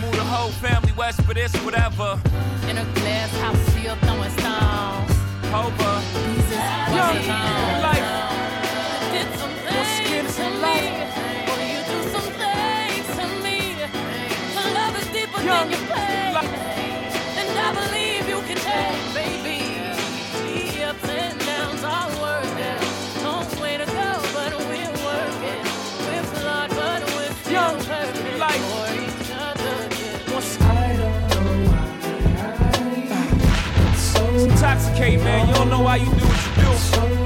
Move 0.00 0.16
the 0.16 0.24
whole 0.24 0.50
family 0.50 0.90
west 0.96 1.22
for 1.22 1.34
this, 1.34 1.54
whatever. 1.62 2.20
In 2.68 2.78
a 2.78 2.84
glass 2.94 3.30
house, 3.38 3.58
still 3.70 3.94
throwing 4.02 4.30
stones. 4.30 5.14
Over. 5.54 6.02
Young 6.96 7.82
life. 7.82 8.39
Intoxicate, 34.42 35.20
man. 35.20 35.48
You 35.48 35.54
don't 35.54 35.68
know 35.68 35.80
why 35.80 35.96
you 35.96 36.04
do 36.04 36.10
what 36.12 37.10
you 37.10 37.14
do. 37.16 37.19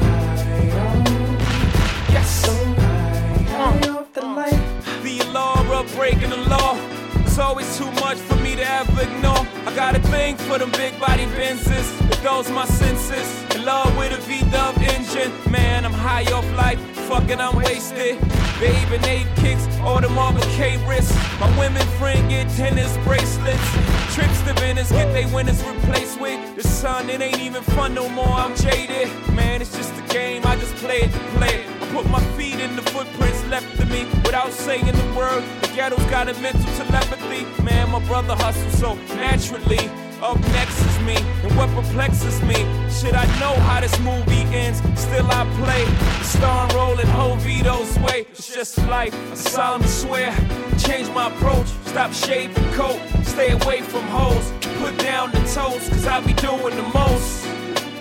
Of 5.74 5.92
breaking 5.96 6.30
the 6.30 6.36
law. 6.36 6.78
It's 7.26 7.36
always 7.36 7.76
too 7.76 7.90
much 7.98 8.16
for 8.18 8.36
me 8.36 8.54
to 8.54 8.62
ever 8.62 9.02
ignore. 9.02 9.44
I 9.66 9.72
got 9.74 9.96
a 9.96 9.98
thing 9.98 10.36
for 10.36 10.56
them 10.56 10.70
big 10.70 11.00
body 11.00 11.24
Benzes. 11.34 11.88
It 12.12 12.22
those 12.22 12.48
my 12.48 12.64
senses. 12.64 13.56
In 13.56 13.64
love 13.64 13.90
with 13.98 14.16
a 14.16 14.20
V-dub 14.20 14.78
engine. 14.78 15.32
Man, 15.50 15.84
I'm 15.84 15.92
high 15.92 16.30
off 16.32 16.48
life. 16.56 16.78
Fucking, 17.08 17.40
I'm 17.40 17.56
wasted. 17.56 18.20
Babe 18.60 19.04
eight 19.04 19.26
kicks, 19.34 19.66
all 19.80 20.00
the 20.00 20.08
Marvel 20.08 20.42
K 20.52 20.76
wrists. 20.86 21.12
My 21.40 21.50
women 21.58 21.84
friend 21.98 22.30
get 22.30 22.48
tennis 22.50 22.96
bracelets. 22.98 23.68
Trips 24.14 24.42
to 24.42 24.52
Venice, 24.60 24.92
get 24.92 25.12
they 25.12 25.26
winners 25.34 25.60
replaced 25.64 26.20
with 26.20 26.38
the 26.54 26.62
sun. 26.62 27.10
It 27.10 27.20
ain't 27.20 27.40
even 27.40 27.64
fun 27.64 27.94
no 27.94 28.08
more. 28.08 28.28
I'm 28.28 28.54
jaded. 28.54 29.08
Man, 29.34 29.60
it's 29.60 29.76
just 29.76 29.92
a 29.98 30.14
game. 30.14 30.46
I 30.46 30.54
just 30.54 30.76
play 30.76 30.98
it 30.98 31.10
to 31.10 31.18
play 31.36 31.64
it. 31.64 31.73
Put 31.94 32.10
my 32.10 32.20
feet 32.36 32.58
in 32.58 32.74
the 32.74 32.82
footprints 32.82 33.46
left 33.46 33.78
of 33.78 33.88
me 33.88 34.04
without 34.24 34.52
saying 34.52 34.84
the 34.84 35.14
word. 35.16 35.44
The 35.60 35.68
ghetto's 35.76 36.04
got 36.06 36.28
a 36.28 36.34
mental 36.40 36.64
telepathy. 36.74 37.46
Man, 37.62 37.92
my 37.92 38.04
brother 38.06 38.34
hustles 38.34 38.76
so 38.80 38.94
naturally. 39.14 39.88
Up 40.20 40.40
next 40.58 40.80
is 40.80 40.98
me, 41.06 41.16
and 41.44 41.56
what 41.56 41.70
perplexes 41.70 42.42
me. 42.42 42.56
Shit, 42.90 43.14
I 43.14 43.26
know 43.38 43.54
how 43.68 43.80
this 43.80 43.96
movie 44.00 44.42
ends. 44.52 44.80
Still, 45.00 45.30
I 45.30 45.44
play 45.62 45.84
the 45.84 46.24
star 46.24 46.68
rolling 46.74 47.06
whole 47.06 47.36
Vito's 47.36 47.96
way. 48.00 48.26
It's 48.32 48.52
just 48.52 48.76
life. 48.88 49.14
I 49.30 49.34
solemnly 49.36 49.86
swear. 49.86 50.34
Change 50.78 51.08
my 51.10 51.28
approach. 51.28 51.68
Stop 51.86 52.12
shaving 52.12 52.72
coat. 52.72 53.00
Stay 53.22 53.52
away 53.52 53.82
from 53.82 54.02
hoes. 54.08 54.52
Put 54.80 54.98
down 54.98 55.30
the 55.30 55.38
toast, 55.54 55.92
cause 55.92 56.06
I 56.08 56.20
be 56.26 56.32
doing 56.32 56.74
the 56.74 56.90
most. 56.92 57.46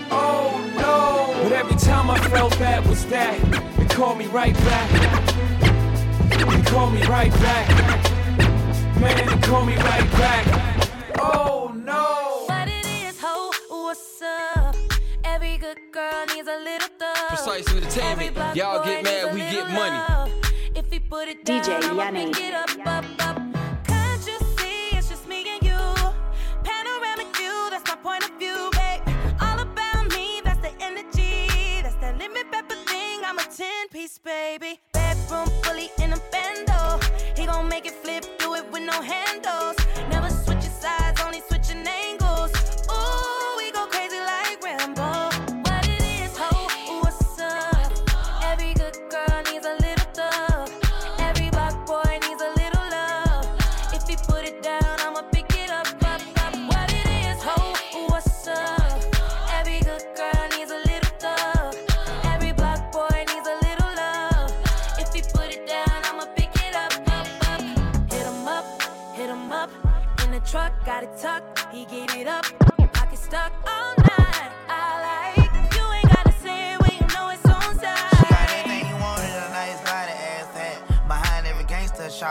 Oh 0.09 0.59
no! 0.77 1.43
But 1.43 1.51
every 1.51 1.75
time 1.75 2.09
I 2.09 2.17
felt 2.29 2.57
bad 2.57 2.87
was 2.87 3.05
that. 3.07 3.82
They 3.93 3.99
call 3.99 4.15
me 4.15 4.25
right 4.25 4.55
back. 4.55 4.89
They 6.31 6.61
call 6.63 6.89
me 6.89 7.03
right 7.03 7.31
back. 7.33 7.69
Man, 8.99 9.15
they 9.17 9.47
call 9.47 9.63
me 9.65 9.75
right 9.75 10.11
back. 10.13 10.89
Oh 11.19 11.71
no! 11.75 12.45
What 12.47 12.67
it 12.69 12.87
is, 12.87 13.19
ho, 13.21 13.51
what's 13.69 14.19
up? 14.23 14.75
Every 15.23 15.57
good 15.59 15.77
girl 15.91 16.25
needs 16.25 16.47
a 16.47 16.57
little 16.57 16.89
thug. 16.97 17.27
Precise 17.27 17.71
Entertainment. 17.71 18.55
Y'all 18.55 18.83
get 18.83 19.03
mad, 19.03 19.31
we 19.31 19.41
get 19.41 19.69
money. 19.69 20.41
If 20.73 20.91
he 20.91 20.99
put 20.99 21.27
it 21.27 21.45
down, 21.45 21.61
DJ 21.61 21.83
I'ma 21.83 22.19
Yuni. 22.19 23.22
10 33.55 33.89
piece, 33.89 34.17
baby. 34.17 34.79
Bedroom 34.93 35.47
fully 35.61 35.91
in 35.99 36.11
a 36.11 36.19
bando. 36.31 36.99
He 37.35 37.45
gon' 37.45 37.67
make 37.67 37.85
it 37.85 37.93
flip, 37.93 38.25
do 38.39 38.55
it 38.55 38.65
with 38.71 38.81
no 38.81 38.99
handles. 38.99 39.82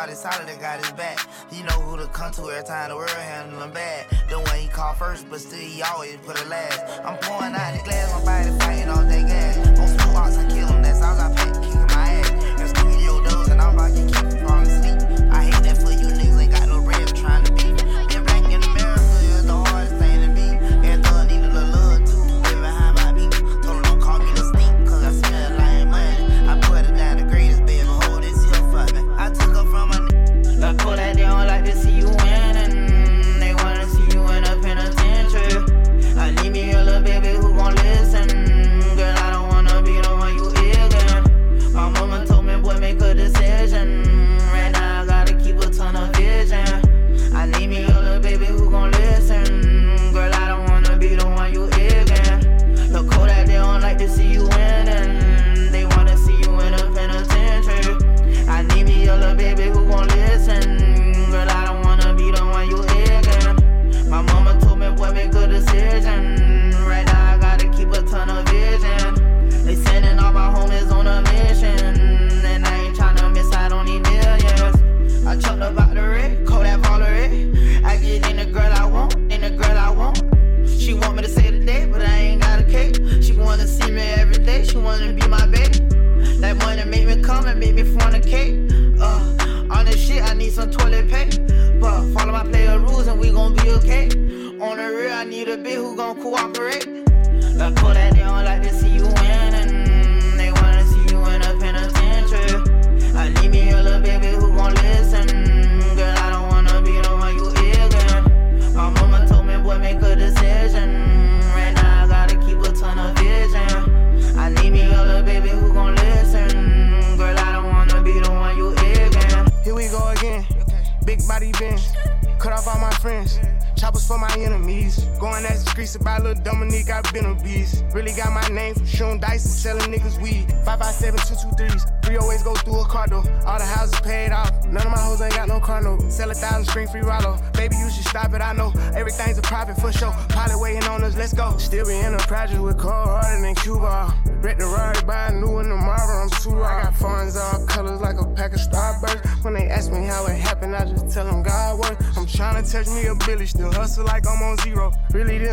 God 0.02 0.10
is 0.10 0.18
solid 0.18 0.48
and 0.48 0.60
got 0.60 0.80
his 0.80 0.90
back. 0.94 1.16
He 1.48 1.62
know 1.62 1.78
who 1.78 1.96
to 1.96 2.08
come 2.08 2.32
to 2.32 2.50
every 2.50 2.64
time 2.64 2.88
the 2.88 2.96
world 2.96 3.08
handle 3.10 3.62
him 3.62 3.70
bad. 3.70 4.06
The 4.28 4.40
one 4.40 4.58
he 4.58 4.66
called 4.66 4.96
first, 4.96 5.30
but 5.30 5.38
still 5.38 5.60
he 5.60 5.80
always 5.80 6.16
put 6.26 6.40
it 6.40 6.48
last. 6.48 7.06
I'm 7.06 7.16
pouring 7.18 7.54
out 7.54 7.72
the 7.72 7.84
glass, 7.84 8.12
my 8.12 8.24
body 8.24 8.50
fighting 8.58 8.88
all 8.88 9.04
day 9.04 9.22
gas. 9.22 9.78
On 9.78 9.86
school 9.86 10.12
walks, 10.12 10.38
I 10.38 10.48
kill 10.48 10.66
him, 10.66 10.82
that's 10.82 11.00
all 11.02 11.20
I 11.20 11.28
pick, 11.36 11.54
kicking 11.54 11.86
my 11.94 12.08
ass. 12.18 12.30
And 12.32 12.68
studio 12.76 13.22
doors, 13.22 13.46
and 13.46 13.62
I'm 13.62 13.74
about 13.74 13.94
to 13.94 14.02
keep 14.02 14.40
falling 14.42 14.66
asleep. 14.66 15.12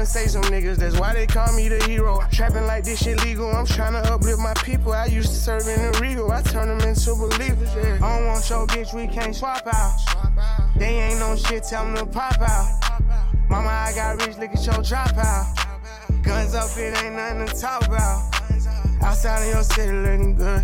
Say 0.09 0.25
some 0.25 0.41
niggas, 0.43 0.77
that's 0.77 0.99
why 0.99 1.13
they 1.13 1.27
call 1.27 1.53
me 1.55 1.69
the 1.69 1.83
hero. 1.85 2.19
Trapping 2.31 2.65
like 2.65 2.83
this 2.83 3.03
shit 3.03 3.23
legal, 3.23 3.49
I'm 3.51 3.67
trying 3.67 3.93
to 3.93 3.99
uplift 4.11 4.39
my 4.39 4.55
people. 4.55 4.91
I 4.91 5.05
used 5.05 5.29
to 5.29 5.35
serve 5.35 5.67
in 5.67 5.91
the 5.91 5.99
Regal, 5.99 6.31
I 6.31 6.41
turn 6.41 6.67
them 6.67 6.79
into 6.87 7.13
believers, 7.13 7.69
yeah. 7.75 7.99
I 8.01 8.17
don't 8.17 8.25
want 8.25 8.49
your 8.49 8.65
bitch, 8.65 8.93
we 8.93 9.07
can't 9.07 9.35
swap 9.35 9.67
out. 9.67 9.93
They 10.77 10.99
ain't 10.99 11.19
no 11.19 11.35
shit, 11.35 11.63
tell 11.63 11.85
them 11.85 11.95
to 11.95 12.05
pop 12.07 12.41
out. 12.41 12.99
Mama, 13.49 13.69
I 13.69 13.91
got 13.93 14.25
rich, 14.25 14.37
look 14.37 14.49
at 14.49 14.65
your 14.65 14.81
drop 14.81 15.15
out. 15.15 15.55
Guns 16.23 16.55
up, 16.55 16.69
it 16.75 17.03
ain't 17.03 17.15
nothing 17.15 17.45
to 17.45 17.61
talk 17.61 17.85
about. 17.85 18.33
Outside 19.03 19.47
of 19.47 19.53
your 19.53 19.63
city 19.63 19.91
looking 19.91 20.35
good. 20.35 20.63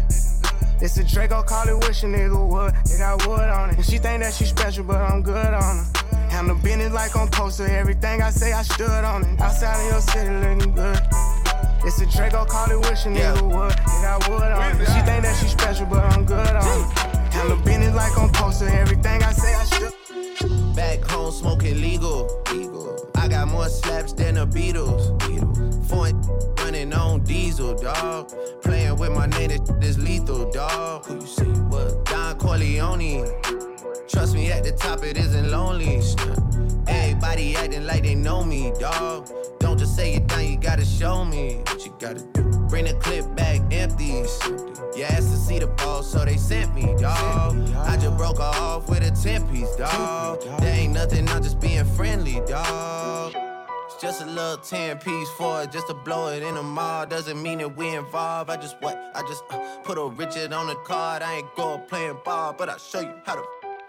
It's 0.81 0.97
a 0.97 1.03
Draco, 1.03 1.43
call 1.43 1.67
it 1.67 1.87
wish 1.87 2.03
a 2.03 2.07
nigga 2.07 2.49
would. 2.49 2.73
It 2.91 2.97
got 2.97 3.25
wood 3.27 3.39
on 3.39 3.69
it. 3.69 3.75
And 3.77 3.85
she 3.85 3.97
think 3.97 4.23
that 4.23 4.33
she 4.33 4.45
special, 4.45 4.83
but 4.83 4.97
I'm 4.97 5.21
good 5.21 5.53
on 5.53 5.77
her. 5.77 6.04
Handle 6.35 6.57
business 6.57 6.91
like 6.91 7.15
on 7.15 7.29
poster. 7.29 7.65
Everything 7.65 8.21
I 8.21 8.29
say, 8.29 8.51
I 8.51 8.61
stood 8.61 8.89
on 8.89 9.23
it. 9.23 9.39
Outside 9.39 9.79
of 9.79 9.89
your 9.89 10.01
city 10.01 10.29
looking 10.35 10.75
good. 10.75 10.99
It's 11.85 12.01
a 12.01 12.05
Draco, 12.05 12.43
call 12.43 12.69
it 12.71 12.89
wish 12.89 13.05
a 13.05 13.07
nigga 13.07 13.41
would. 13.41 13.71
It 13.71 14.01
got 14.03 14.27
wood 14.27 14.41
on 14.41 14.81
it. 14.81 14.85
She 14.85 14.99
think 15.07 15.23
that 15.23 15.37
she 15.39 15.47
special, 15.47 15.85
but 15.85 16.03
I'm 16.03 16.25
good 16.25 16.45
on 16.45 16.55
her. 16.61 17.31
Handle 17.31 17.57
business 17.63 17.95
like 17.95 18.17
on 18.17 18.33
poster. 18.33 18.67
Everything 18.67 19.23
I 19.23 19.31
say, 19.31 19.55
I 19.55 19.63
stood 19.63 20.75
Back 20.75 21.05
home 21.05 21.31
smoking 21.31 21.79
legal. 21.79 22.43
legal. 22.51 23.09
I 23.15 23.29
got 23.29 23.47
more 23.47 23.69
slaps 23.69 24.11
than 24.11 24.35
the 24.35 24.45
Beatles. 24.45 25.17
Beatles. 25.19 25.87
Foreign 25.87 26.21
running 26.57 26.91
on 26.91 27.23
diesel, 27.23 27.75
dog. 27.75 28.29
Playing 28.61 28.97
with 28.97 29.13
my 29.13 29.27
name, 29.27 29.51
this 29.79 29.91
is 29.91 29.99
lethal, 29.99 30.51
dog. 30.51 31.05
Who 31.05 31.15
you 31.15 31.27
see? 31.27 31.45
What? 31.45 32.03
Don 32.03 32.37
Corleone. 32.37 33.23
Trust 34.07 34.35
me, 34.35 34.51
at 34.51 34.63
the 34.63 34.71
top 34.71 35.03
it 35.03 35.17
isn't 35.17 35.49
lonely. 35.49 35.99
Everybody 36.87 37.55
acting 37.55 37.85
like 37.85 38.03
they 38.03 38.13
know 38.13 38.43
me, 38.43 38.71
dog. 38.79 39.29
Don't 39.59 39.79
just 39.79 39.95
say 39.95 40.13
it 40.13 40.27
down, 40.27 40.45
you 40.45 40.57
gotta 40.57 40.85
show 40.85 41.25
me 41.25 41.61
what 41.67 41.85
you 41.85 41.95
gotta 41.99 42.21
do. 42.33 42.43
Bring 42.69 42.85
the 42.85 42.93
clip 42.93 43.35
back 43.35 43.61
empty. 43.73 44.23
You 44.95 45.03
asked 45.03 45.31
to 45.31 45.37
see 45.37 45.57
the 45.57 45.67
ball, 45.67 46.03
so 46.03 46.23
they 46.23 46.37
sent 46.37 46.73
me, 46.75 46.95
dog. 46.99 47.57
I 47.77 47.97
just 47.97 48.15
broke 48.15 48.37
her 48.37 48.43
off 48.43 48.87
with 48.89 49.01
a 49.01 49.11
10 49.23 49.47
piece, 49.49 49.75
dog. 49.75 50.41
There 50.59 50.75
ain't 50.75 50.93
nothing, 50.93 51.27
I'm 51.29 51.41
just 51.41 51.59
being 51.59 51.85
friendly, 51.85 52.41
dog. 52.47 53.33
It's 53.85 54.01
just 54.01 54.21
a 54.21 54.25
little 54.25 54.57
10 54.57 54.99
piece 54.99 55.29
for 55.31 55.63
it, 55.63 55.71
just 55.71 55.87
to 55.87 55.93
blow 55.93 56.27
it 56.27 56.43
in 56.43 56.55
the 56.55 56.63
mall. 56.63 57.05
Doesn't 57.05 57.41
mean 57.41 57.57
that 57.59 57.75
we 57.75 57.89
involved. 57.95 58.49
I 58.49 58.57
just 58.57 58.75
what? 58.81 59.11
I 59.15 59.21
just 59.27 59.43
uh, 59.49 59.57
put 59.83 59.97
a 59.97 60.05
Richard 60.05 60.53
on 60.53 60.67
the 60.67 60.75
card. 60.75 61.21
I 61.21 61.35
ain't 61.35 61.55
go 61.55 61.79
playing 61.79 62.17
ball, 62.23 62.53
but 62.53 62.69
I'll 62.69 62.77
show 62.77 62.99
you 62.99 63.13
how 63.25 63.35
to 63.35 63.43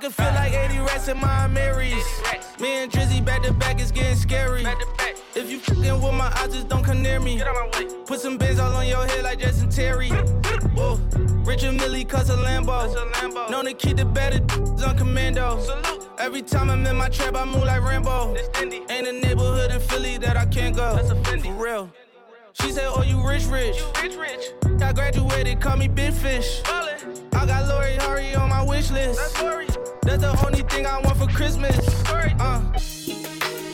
can 0.00 0.10
feel 0.10 0.32
like 0.32 0.54
80 0.54 0.78
rats 0.78 1.08
in 1.08 1.18
my 1.18 1.46
Marys. 1.46 2.04
Me 2.58 2.82
and 2.82 2.90
Drizzy 2.90 3.22
back 3.22 3.42
to 3.42 3.52
back 3.52 3.80
is 3.80 3.92
getting 3.92 4.16
scary. 4.16 4.64
If 5.34 5.50
you 5.50 5.58
fucking 5.58 6.02
with 6.02 6.14
my 6.14 6.32
eyes, 6.38 6.54
just 6.54 6.68
don't 6.68 6.82
come 6.82 7.02
near 7.02 7.20
me. 7.20 7.42
Put 8.06 8.20
some 8.20 8.38
bins 8.38 8.58
all 8.58 8.74
on 8.74 8.86
your 8.86 9.06
head 9.06 9.24
like 9.24 9.40
Jason 9.40 9.68
Terry. 9.68 10.08
Whoa. 10.08 10.98
Richard 11.44 11.74
Millie 11.74 12.04
cuss 12.04 12.30
a 12.30 12.36
Lambo. 12.36 13.50
Known 13.50 13.66
to 13.66 13.74
keep 13.74 13.98
the 13.98 14.06
better 14.06 14.40
on 14.86 14.96
commando. 14.96 15.60
Every 16.18 16.42
time 16.42 16.70
I'm 16.70 16.86
in 16.86 16.96
my 16.96 17.10
trap, 17.10 17.36
I 17.36 17.44
move 17.44 17.64
like 17.64 17.82
Rambo. 17.82 18.34
Ain't 18.58 19.06
a 19.06 19.12
neighborhood 19.12 19.70
in 19.70 19.80
Philly 19.80 20.16
that 20.18 20.36
I 20.36 20.46
can't 20.46 20.74
go. 20.74 20.96
For 20.96 21.52
real. 21.52 21.90
She 22.54 22.72
said, 22.72 22.86
Oh, 22.88 23.02
you 23.02 23.26
rich, 23.26 23.44
rich. 23.46 23.76
You 23.76 24.02
rich, 24.02 24.16
rich. 24.16 24.82
I 24.82 24.92
graduated, 24.92 25.60
call 25.60 25.76
me 25.76 25.88
Big 25.88 26.12
Fish. 26.14 26.62
I 26.64 27.46
got 27.46 27.68
Lori 27.68 27.96
Harvey 27.96 28.34
on 28.34 28.48
my 28.48 28.62
wish 28.62 28.90
list. 28.90 29.18
That's 29.18 29.69
the 30.02 30.44
only 30.46 30.62
thing 30.62 30.86
I 30.86 31.00
want 31.00 31.16
for 31.18 31.26
Christmas. 31.26 31.76
Uh. 32.08 32.60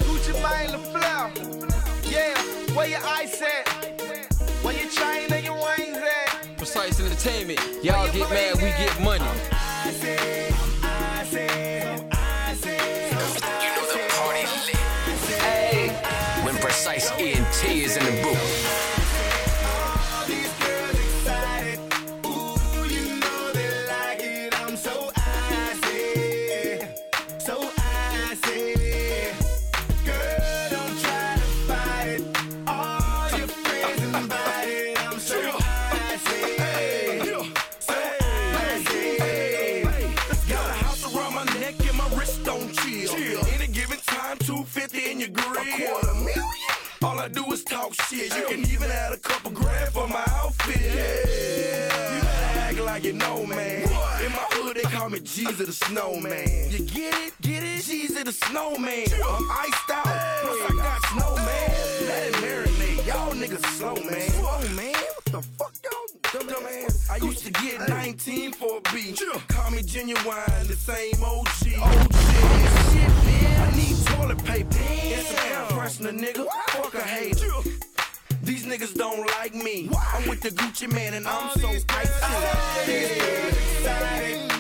Gucci 0.06 0.32
Mane 0.42 0.70
LaFleur. 0.74 2.10
Yeah, 2.10 2.34
where 2.74 2.88
your 2.88 3.04
eyes 3.04 3.40
at? 3.42 3.68
Where 4.62 4.74
your 4.74 4.90
chain 4.90 5.32
and 5.32 5.44
your 5.44 5.54
wings 5.54 5.96
at? 5.96 6.56
Precise 6.56 7.00
entertainment. 7.00 7.60
Y'all 7.82 8.10
get 8.12 8.30
mad, 8.30 8.56
we 8.56 8.62
get 8.62 9.00
money. 9.00 9.24
You 13.62 13.70
know 13.74 13.86
the 13.92 13.98
party 14.10 14.44
lit. 14.66 14.76
Hey. 15.40 15.88
When 16.44 16.54
Precise 16.56 17.10
ENT 17.12 17.64
is 17.64 17.96
in 17.96 18.04
the 18.04 18.22
booth. 18.22 18.75
I 47.26 47.28
do 47.28 47.44
is 47.52 47.64
talk 47.64 47.92
shit. 48.02 48.32
You 48.36 48.44
can 48.46 48.60
even 48.70 48.88
add 48.88 49.12
a 49.12 49.16
couple 49.16 49.50
grand 49.50 49.92
for 49.92 50.06
my 50.06 50.22
outfit. 50.28 50.80
Yeah. 50.80 52.14
You 52.14 52.20
better 52.22 52.60
act 52.60 52.80
like 52.82 53.02
you 53.02 53.14
know, 53.14 53.44
man. 53.44 53.82
In 53.82 54.30
my 54.30 54.46
hood, 54.54 54.76
they 54.76 54.82
call 54.82 55.10
me 55.10 55.18
Jesus 55.18 55.66
the 55.66 55.72
Snowman. 55.72 56.70
You 56.70 56.84
get 56.84 57.14
it? 57.14 57.32
Get 57.40 57.64
it? 57.64 57.82
Jesus 57.82 58.22
the 58.22 58.30
Snowman. 58.30 59.08
I'm 59.10 59.50
iced 59.50 59.90
out. 59.90 60.04
Plus, 60.04 60.70
I 60.70 60.74
got 60.76 61.04
snowman. 61.06 62.06
Let 62.06 62.28
it 62.28 62.34
marinate. 62.34 63.06
Y'all 63.08 63.32
niggas 63.32 63.66
slow, 63.74 63.96
man. 63.96 64.30
Slow, 64.30 64.76
man? 64.76 64.94
What 64.94 65.24
the 65.24 65.42
fuck, 65.58 65.72
y'all? 65.82 66.06
Dumb, 66.32 66.46
dumb 66.46 66.66
ass. 66.84 67.10
I 67.10 67.16
used 67.16 67.44
to 67.44 67.50
get 67.50 67.88
19 67.88 68.52
for 68.52 68.78
a 68.78 68.94
beat. 68.94 69.20
Call 69.48 69.72
me 69.72 69.82
genuine, 69.82 70.68
the 70.68 70.76
same 70.76 71.20
OG. 71.24 71.48
OG. 71.48 71.82
Oh, 71.82 72.06
shit, 72.92 73.08
man. 73.26 73.72
I 73.72 73.76
need 73.76 73.96
toilet 74.16 74.44
paper. 74.44 74.78
And 74.78 75.26
some 75.26 75.38
air 75.46 75.64
freshener, 75.68 76.18
nigga. 76.18 76.46
Fuck 76.68 76.94
a 76.94 77.02
hater. 77.02 77.52
These 78.42 78.66
niggas 78.66 78.94
don't 78.94 79.26
like 79.38 79.54
me. 79.54 79.90
I'm 80.14 80.28
with 80.28 80.40
the 80.40 80.50
Gucci 80.50 80.90
man 80.92 81.14
and 81.14 81.26
I'm 81.26 81.50
so 81.58 81.68
icy. 81.68 82.92
Excited. 82.92 84.55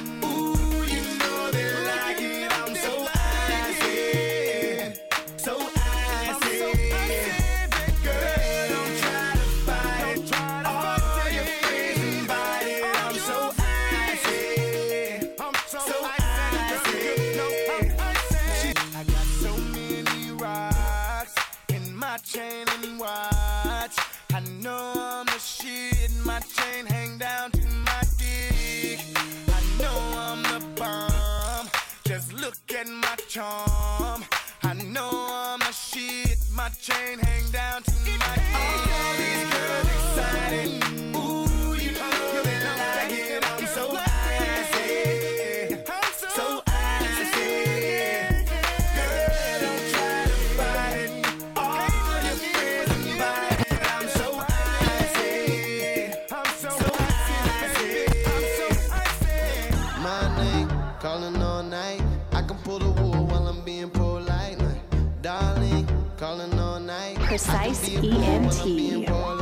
Precise 67.36 67.90
ENT. 68.02 69.35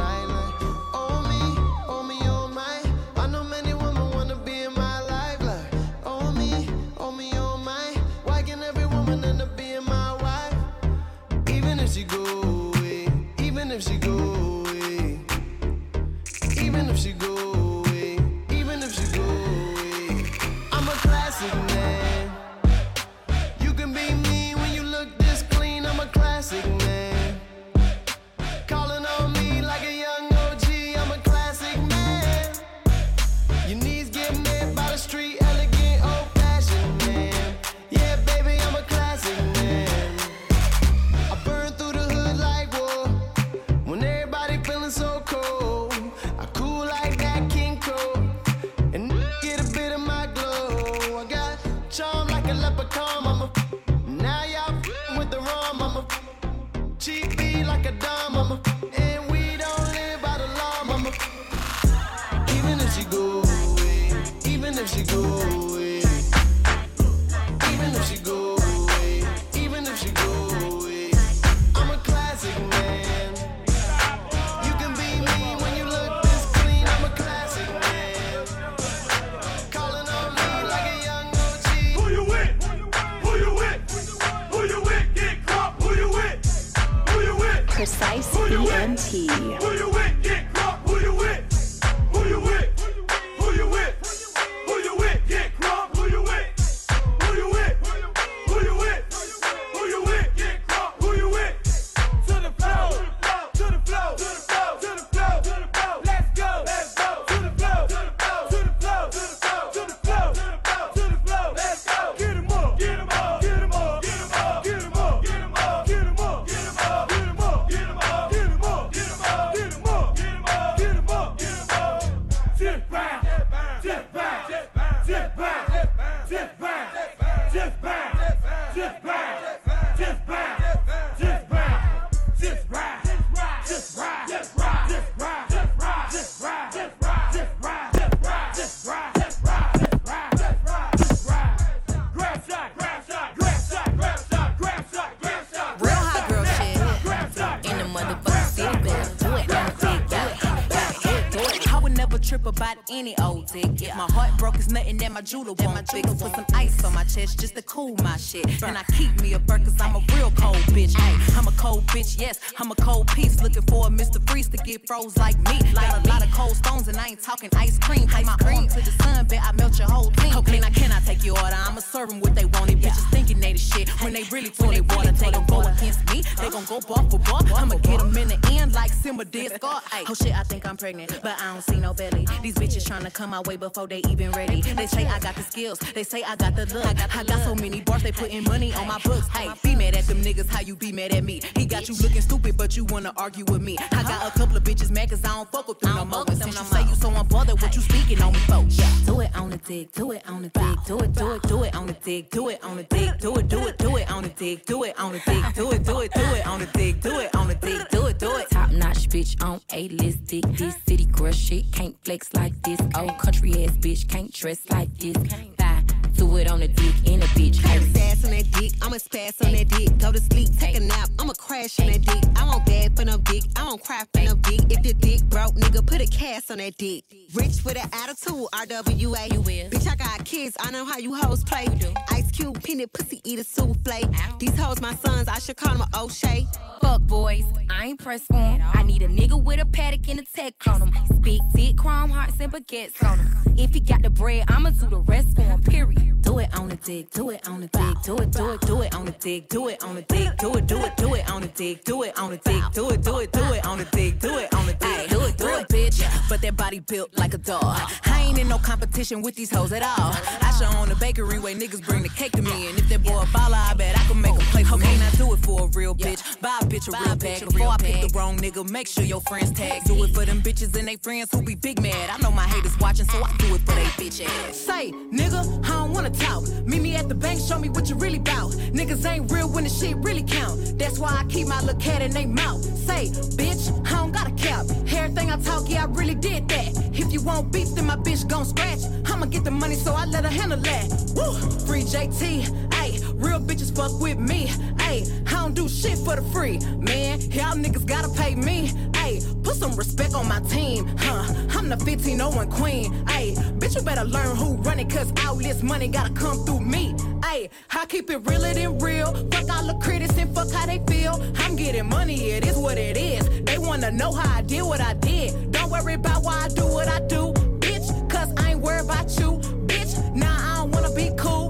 Trip 152.34 152.46
about 152.46 152.76
any 152.90 153.16
old 153.18 153.46
dick. 153.52 153.80
If 153.80 153.94
my 153.96 154.10
heart 154.10 154.36
broke, 154.38 154.56
it's 154.56 154.68
nothing 154.68 154.96
that 154.98 155.12
my 155.12 155.20
jeweler 155.20 155.52
won't 155.52 155.88
fix. 155.88 156.08
Put 156.14 156.34
some 156.34 156.46
ice 156.52 156.82
on 156.84 156.92
my 156.92 157.04
chest 157.04 157.38
just 157.38 157.54
to 157.54 157.62
cool 157.62 157.94
my 158.02 158.16
shit. 158.16 158.44
And 158.62 158.76
I 158.76 158.82
keep 158.96 159.12
me 159.20 159.34
a 159.34 159.38
burk 159.38 159.62
cause 159.64 159.80
I'm 159.80 159.94
a 159.94 160.02
real 160.16 160.32
cold 160.32 160.56
bitch. 160.74 160.94
Ay, 160.98 161.14
I'm 161.36 161.46
a 161.46 161.52
cold 161.52 161.86
bitch, 161.86 162.20
yes. 162.20 162.40
I'm 162.58 162.72
a 162.72 162.74
cold 162.74 163.06
piece. 163.08 163.40
Looking 163.40 163.62
for 163.62 163.86
a 163.86 163.90
Mr. 163.90 164.18
Freeze 164.28 164.48
to 164.48 164.56
get 164.58 164.86
froze 164.86 165.16
like 165.16 165.38
me. 165.48 165.60
Got 165.74 166.04
a 166.04 166.08
lot 166.08 166.24
of 166.24 166.30
cold 166.32 166.56
stones 166.56 166.88
and 166.88 166.96
I 166.96 167.08
ain't 167.08 167.22
talking 167.22 167.50
ice 167.56 167.78
cream. 167.78 168.08
Take 168.08 168.26
my 168.26 168.36
arm 168.46 168.66
to 168.68 168.80
the 168.80 168.92
sun, 169.02 169.26
bet 169.26 169.40
I 169.42 169.52
melt 169.52 169.78
your 169.78 169.88
whole 169.88 170.10
team. 170.10 170.34
Okay, 170.36 170.58
now 170.58 170.70
can 170.70 170.90
I 170.90 171.00
take 171.00 171.24
your 171.24 171.38
order? 171.38 171.56
I'ma 171.56 171.80
serve 171.80 172.10
'em 172.10 172.20
what 172.20 172.34
they 172.34 172.46
want. 172.46 172.66
These 172.66 172.84
bitches 172.84 173.10
thinking 173.10 173.38
they 173.38 173.52
the 173.52 173.58
shit 173.60 173.88
when 174.02 174.12
they 174.12 174.24
really 174.24 174.50
toilet 174.50 174.92
water. 174.92 175.12
They 175.12 175.30
gon' 175.30 175.46
go 175.46 175.60
against 175.60 176.00
me. 176.10 176.22
They 176.40 176.50
gon' 176.50 176.64
go 176.64 176.80
bar 176.80 177.04
for 177.10 177.20
bar. 177.20 177.42
I'ma 177.54 177.76
get 177.76 178.00
'em 178.00 178.16
in 178.16 178.28
the 178.28 178.38
end 178.58 178.72
like 178.74 178.92
Simba 178.92 179.24
did 179.24 179.52
Scar. 179.54 179.82
Oh 180.08 180.14
shit, 180.14 180.36
I 180.36 180.42
think 180.42 180.66
I'm 180.66 180.76
pregnant, 180.76 181.20
but 181.22 181.40
I 181.40 181.52
don't 181.52 181.62
see 181.62 181.76
no 181.76 181.94
belly. 181.94 182.23
These 182.42 182.54
bitches 182.54 182.84
tryna 182.88 183.12
come 183.12 183.30
my 183.30 183.40
way 183.42 183.56
before 183.56 183.86
they 183.86 184.02
even 184.08 184.30
ready. 184.32 184.60
They 184.60 184.86
say 184.86 185.06
I 185.06 185.18
got 185.18 185.34
the 185.34 185.42
skills, 185.42 185.78
they 185.78 186.02
say 186.02 186.22
I 186.22 186.36
got 186.36 186.56
the 186.56 186.66
look. 186.74 186.84
I 186.84 186.94
got, 186.94 187.16
I 187.16 187.24
got 187.24 187.44
so 187.44 187.54
many 187.54 187.80
bars, 187.80 188.02
they 188.02 188.12
putting 188.12 188.44
money 188.44 188.72
on 188.74 188.86
my 188.86 188.98
books. 189.04 189.28
Hey, 189.28 189.50
be 189.62 189.76
mad 189.76 189.96
at 189.96 190.04
them 190.04 190.22
niggas, 190.22 190.48
how 190.48 190.60
you 190.60 190.76
be 190.76 190.92
mad 190.92 191.12
at 191.12 191.24
me? 191.24 191.40
He 191.56 191.66
got 191.66 191.88
you 191.88 191.94
looking 191.96 192.20
stupid, 192.20 192.56
but 192.56 192.76
you 192.76 192.84
wanna 192.84 193.12
argue 193.16 193.44
with 193.46 193.62
me. 193.62 193.76
I 193.92 194.02
got 194.02 194.34
a 194.34 194.38
couple 194.38 194.56
of 194.56 194.64
bitches 194.64 194.90
mad 194.90 195.10
cause 195.10 195.24
I 195.24 195.28
don't 195.28 195.50
fuck 195.50 195.68
with 195.68 195.80
them 195.80 195.96
no 195.96 196.04
more. 196.04 196.24
Since 196.26 196.46
you 196.46 196.64
say 196.64 196.82
you 196.82 196.94
so 196.94 197.10
unbothered, 197.10 197.60
what 197.60 197.74
you 197.74 197.82
speaking 197.82 198.20
on 198.22 198.32
me 198.32 198.38
for? 198.40 198.64
Do 199.06 199.20
it 199.20 199.36
on 199.36 199.50
the 199.50 199.58
dick, 199.58 199.92
do 199.92 200.12
it 200.12 200.28
on 200.28 200.42
the 200.42 200.48
dick, 200.48 200.78
do 200.86 200.98
it, 201.00 201.12
do 201.12 201.32
it, 201.32 201.42
do 201.42 201.62
it 201.64 201.74
on 201.74 201.86
the 201.86 201.92
dick, 201.92 202.30
do 202.30 202.48
it 202.48 202.64
on 202.64 202.76
the 202.76 202.82
dick, 202.84 203.18
do 203.18 203.36
it, 203.36 203.48
do 203.48 203.66
it, 203.66 203.78
do 203.78 203.96
it 203.96 204.10
on 204.10 204.22
the 204.22 204.28
dick, 204.30 204.64
do 204.66 204.82
it 204.84 204.98
on 204.98 205.12
the 205.12 205.18
dick, 205.18 205.54
do 205.54 205.70
it, 205.70 205.84
do 205.84 206.00
it, 206.00 206.12
do 206.12 206.20
it 206.20 206.46
on 206.46 206.60
the 206.60 206.66
dick, 206.66 207.00
do 207.00 207.18
it 207.18 207.34
on 207.34 207.48
the 207.48 207.54
dick, 207.54 207.88
do 207.90 208.06
it, 208.06 208.18
do 208.18 208.36
it. 208.36 208.50
Top 208.50 208.70
notch 208.70 209.08
bitch 209.08 209.42
on 209.44 209.60
a 209.72 209.88
list 209.88 210.24
dick. 210.26 210.44
This 210.56 210.74
city 210.86 211.06
crush 211.06 211.36
shit 211.36 211.70
can't 211.72 211.96
flex 212.14 212.32
like 212.34 212.62
this. 212.62 212.80
Old 212.96 213.10
oh. 213.10 213.14
country 213.14 213.64
ass 213.64 213.76
bitch 213.76 214.08
can't 214.08 214.32
dress 214.32 214.60
like 214.70 214.92
this. 214.98 215.16
Bye. 215.16 215.82
Do 216.24 216.38
it 216.38 216.50
on 216.50 216.60
the 216.60 216.68
dick 216.68 216.94
in 217.04 217.22
a 217.22 217.26
bitch. 217.36 217.56
Have 217.58 217.82
sass 217.94 218.24
on 218.24 218.30
that 218.30 218.50
dick, 218.52 218.72
I'ma 218.80 218.96
spaz 218.96 219.44
on 219.44 219.52
that 219.52 219.68
dick. 219.68 219.98
Go 219.98 220.10
to 220.10 220.20
sleep, 220.20 220.48
take 220.58 220.74
a 220.74 220.80
nap, 220.80 221.10
I'ma 221.18 221.34
crash 221.34 221.78
on 221.80 221.86
that 221.88 222.00
dick. 222.00 222.24
I 222.34 222.46
won't 222.46 222.64
bad 222.64 222.96
for 222.96 223.04
no 223.04 223.18
dick, 223.18 223.44
I 223.56 223.64
won't 223.64 223.84
cry 223.84 224.04
for 224.10 224.22
no 224.22 224.34
dick. 224.36 224.62
If 224.70 224.82
the 224.82 224.94
dick 224.94 225.22
broke, 225.24 225.54
nigga, 225.54 225.86
put 225.86 226.00
a 226.00 226.06
cast 226.06 226.50
on 226.50 226.58
that 226.58 226.78
dick. 226.78 227.04
Rich 227.34 227.62
with 227.66 227.76
an 227.76 227.90
attitude, 227.92 228.48
RWA. 228.54 229.32
You 229.34 229.42
will. 229.42 229.68
Bitch, 229.68 229.86
I 229.86 229.96
got 229.96 230.24
kids, 230.24 230.56
I 230.58 230.70
know 230.70 230.86
how 230.86 230.96
you 230.96 231.14
hoes 231.14 231.44
play. 231.44 231.64
You 231.64 231.76
do. 231.76 231.92
Ice 232.10 232.30
Cube, 232.30 232.62
peanut 232.62 232.90
pussy, 232.94 233.20
eat 233.24 233.38
a 233.38 233.44
souffle. 233.44 234.38
These 234.38 234.58
hoes 234.58 234.80
my 234.80 234.94
sons, 234.94 235.28
I 235.28 235.38
should 235.40 235.58
call 235.58 235.76
them 235.76 235.86
O'Shea. 235.94 236.46
Fuck 236.80 237.02
boys, 237.02 237.44
I 237.68 237.88
ain't 237.88 238.00
pressed 238.00 238.28
for 238.28 238.36
'em. 238.36 238.62
I 238.72 238.82
need 238.82 239.02
a 239.02 239.08
nigga 239.08 239.40
with 239.40 239.60
a 239.60 239.66
Patek 239.66 240.08
and 240.08 240.20
a 240.20 240.24
tech 240.24 240.54
on 240.66 240.88
him. 240.88 241.20
Big 241.20 241.42
dick, 241.54 241.76
chrome 241.76 242.08
hearts 242.08 242.40
and 242.40 242.50
baguettes 242.50 243.02
on 243.04 243.18
him. 243.18 243.54
If 243.58 243.74
he 243.74 243.80
got 243.80 244.02
the 244.02 244.10
bread, 244.10 244.44
I'ma 244.48 244.70
do 244.70 244.88
the 244.88 245.00
rest 245.00 245.36
for 245.36 245.42
him, 245.42 245.62
period. 245.62 246.13
Do 246.20 246.38
it 246.38 246.58
on 246.58 246.68
the 246.68 246.76
dick, 246.76 247.10
do 247.10 247.30
it 247.30 247.46
on 247.48 247.60
the 247.60 247.68
dick, 247.68 247.96
do 248.02 248.16
it, 248.18 248.30
do 248.30 248.50
it, 248.50 248.60
do 248.62 248.82
it 248.82 248.94
on 248.94 249.04
the 249.04 249.12
dick, 249.12 249.48
do 249.48 249.68
it 249.68 249.84
on 249.84 249.94
the 249.94 250.02
dick, 250.02 250.36
do 250.38 250.54
it, 250.54 250.66
do 250.66 250.78
it, 250.84 250.96
do 250.96 251.14
it 251.14 251.30
on 251.30 251.42
the 251.42 251.48
dick, 251.48 251.84
do 251.84 252.02
it 252.02 252.18
on 252.18 252.30
the 252.30 252.36
dick, 252.38 252.62
do 252.72 252.90
it, 252.90 253.02
do 253.02 253.18
it, 253.18 253.32
do 253.32 253.52
it 253.52 253.66
on 253.66 253.78
the 253.78 253.84
dick, 253.84 254.20
do 254.20 254.38
it 254.38 254.54
on 254.54 254.66
the 254.66 254.72
dick, 254.74 255.08
do 255.08 255.20
it, 255.20 255.36
do 255.36 255.48
it, 255.48 255.68
bitch. 255.68 256.28
But 256.28 256.40
that 256.42 256.56
body 256.56 256.80
built 256.80 257.16
like 257.18 257.34
a 257.34 257.38
dog. 257.38 257.78
I 258.06 258.22
ain't 258.22 258.38
in 258.38 258.48
no 258.48 258.58
competition 258.58 259.22
with 259.22 259.34
these 259.34 259.50
hoes 259.50 259.72
at 259.72 259.82
all. 259.82 260.14
I 260.40 260.54
show 260.58 260.66
on 260.78 260.88
the 260.88 260.96
bakery 260.96 261.38
way 261.38 261.54
niggas 261.54 261.86
bring 261.86 262.02
the 262.02 262.08
cake 262.08 262.32
to 262.32 262.42
me, 262.42 262.68
and 262.68 262.78
if 262.78 262.88
that 262.88 263.02
boy 263.02 263.18
a 263.18 263.26
baller, 263.26 263.70
I 263.70 263.74
bet 263.74 263.98
I 263.98 264.04
can 264.04 264.20
make 264.20 264.32
him 264.32 264.46
play 264.52 264.64
for 264.64 264.78
me. 264.78 264.98
Now 264.98 265.10
do 265.10 265.32
it 265.34 265.44
for 265.44 265.64
a 265.64 265.66
real 265.68 265.94
bitch. 265.94 266.40
Buy 266.40 266.58
a 266.60 266.64
bitch 266.64 266.88
a 266.88 266.92
real 267.04 267.16
bag 267.16 267.44
before 267.44 267.68
I 267.68 267.76
pick 267.76 268.00
the 268.00 268.18
wrong 268.18 268.38
nigga. 268.38 268.68
Make 268.70 268.88
sure 268.88 269.04
your 269.04 269.20
friends 269.22 269.52
tag. 269.52 269.84
Do 269.84 270.02
it 270.04 270.14
for 270.14 270.24
them 270.24 270.42
bitches 270.42 270.76
and 270.76 270.88
they 270.88 270.96
friends 270.96 271.30
who 271.32 271.42
be 271.42 271.54
big 271.54 271.80
mad. 271.80 272.10
I 272.10 272.18
know 272.18 272.30
my 272.30 272.46
haters 272.46 272.78
watching, 272.78 273.06
so 273.06 273.22
I 273.22 273.32
do 273.38 273.54
it 273.54 273.60
for 273.60 273.74
they 273.74 273.84
bitch 274.00 274.24
ass. 274.24 274.56
Say, 274.56 274.92
nigga, 275.12 275.64
I 275.64 275.68
don't 275.68 275.93
wanna 275.94 276.10
talk. 276.10 276.42
Meet 276.66 276.82
me 276.82 276.96
at 276.96 277.08
the 277.08 277.14
bank, 277.14 277.40
show 277.40 277.58
me 277.58 277.68
what 277.68 277.88
you 277.88 277.94
really 277.94 278.18
bout. 278.18 278.50
Niggas 278.72 279.06
ain't 279.06 279.30
real 279.30 279.48
when 279.48 279.64
the 279.64 279.70
shit 279.70 279.96
really 279.98 280.24
count. 280.24 280.78
That's 280.78 280.98
why 280.98 281.16
I 281.20 281.24
keep 281.28 281.46
my 281.46 281.60
little 281.60 281.80
cat 281.80 282.02
in 282.02 282.10
they 282.10 282.26
mouth. 282.26 282.62
Say, 282.86 283.08
bitch, 283.38 283.70
I 283.86 283.96
don't 283.96 284.12
got 284.12 284.26
a 284.26 284.32
cap. 284.32 284.66
Everything 284.92 285.30
I 285.30 285.36
talk, 285.40 285.70
yeah, 285.70 285.84
I 285.84 285.86
really 285.86 286.16
did 286.16 286.48
that. 286.48 286.68
If 286.92 287.12
you 287.12 287.20
want 287.22 287.52
beef, 287.52 287.68
then 287.74 287.86
my 287.86 287.96
bitch 287.96 288.28
gon' 288.28 288.44
scratch. 288.44 288.80
I'ma 289.06 289.26
get 289.26 289.44
the 289.44 289.50
money, 289.50 289.76
so 289.76 289.94
I 289.94 290.04
let 290.06 290.24
her 290.24 290.30
handle 290.30 290.58
that. 290.58 290.84
Woo! 291.14 291.32
Free 291.66 291.82
JT, 291.82 292.42
ayy. 292.70 293.02
Real 293.14 293.40
bitches 293.40 293.74
fuck 293.74 294.00
with 294.00 294.18
me, 294.18 294.48
ayy. 294.88 295.23
Don't 295.44 295.52
do 295.52 295.68
shit 295.68 295.98
for 295.98 296.16
the 296.16 296.22
free, 296.32 296.58
man. 296.78 297.20
Y'all 297.20 297.54
niggas 297.54 297.84
gotta 297.84 298.08
pay 298.08 298.34
me, 298.34 298.68
ayy. 299.04 299.20
Put 299.44 299.56
some 299.56 299.76
respect 299.76 300.14
on 300.14 300.26
my 300.26 300.40
team, 300.40 300.86
huh? 300.96 301.34
I'm 301.50 301.68
the 301.68 301.76
1501 301.76 302.50
queen, 302.50 302.90
ayy. 303.08 303.36
Bitch, 303.58 303.76
you 303.76 303.82
better 303.82 304.04
learn 304.04 304.36
who 304.36 304.54
run 304.62 304.78
it, 304.80 304.88
cause 304.88 305.12
all 305.26 305.34
this 305.36 305.62
money 305.62 305.88
gotta 305.88 306.14
come 306.14 306.46
through 306.46 306.60
me, 306.60 306.94
ayy. 307.20 307.50
I 307.72 307.84
keep 307.84 308.08
it 308.08 308.26
realer 308.26 308.54
than 308.54 308.78
real. 308.78 309.12
Fuck 309.32 309.50
all 309.50 309.66
the 309.66 309.74
critics 309.82 310.16
and 310.16 310.34
fuck 310.34 310.50
how 310.50 310.64
they 310.64 310.82
feel. 310.86 311.22
I'm 311.36 311.56
getting 311.56 311.90
money, 311.90 312.30
it 312.30 312.46
is 312.46 312.56
what 312.56 312.78
it 312.78 312.96
is. 312.96 313.28
They 313.42 313.58
wanna 313.58 313.90
know 313.90 314.12
how 314.12 314.38
I 314.38 314.40
did 314.40 314.62
what 314.62 314.80
I 314.80 314.94
did. 314.94 315.52
Don't 315.52 315.70
worry 315.70 315.92
about 315.92 316.22
why 316.22 316.40
I 316.46 316.48
do 316.48 316.66
what 316.66 316.88
I 316.88 317.00
do, 317.00 317.34
bitch. 317.60 317.86
Cause 318.08 318.32
I 318.38 318.52
ain't 318.52 318.60
worried 318.62 318.86
about 318.86 319.10
you, 319.18 319.32
bitch. 319.66 319.92
Nah, 320.14 320.52
I 320.52 320.56
don't 320.60 320.70
wanna 320.70 320.94
be 320.94 321.10
cool, 321.18 321.43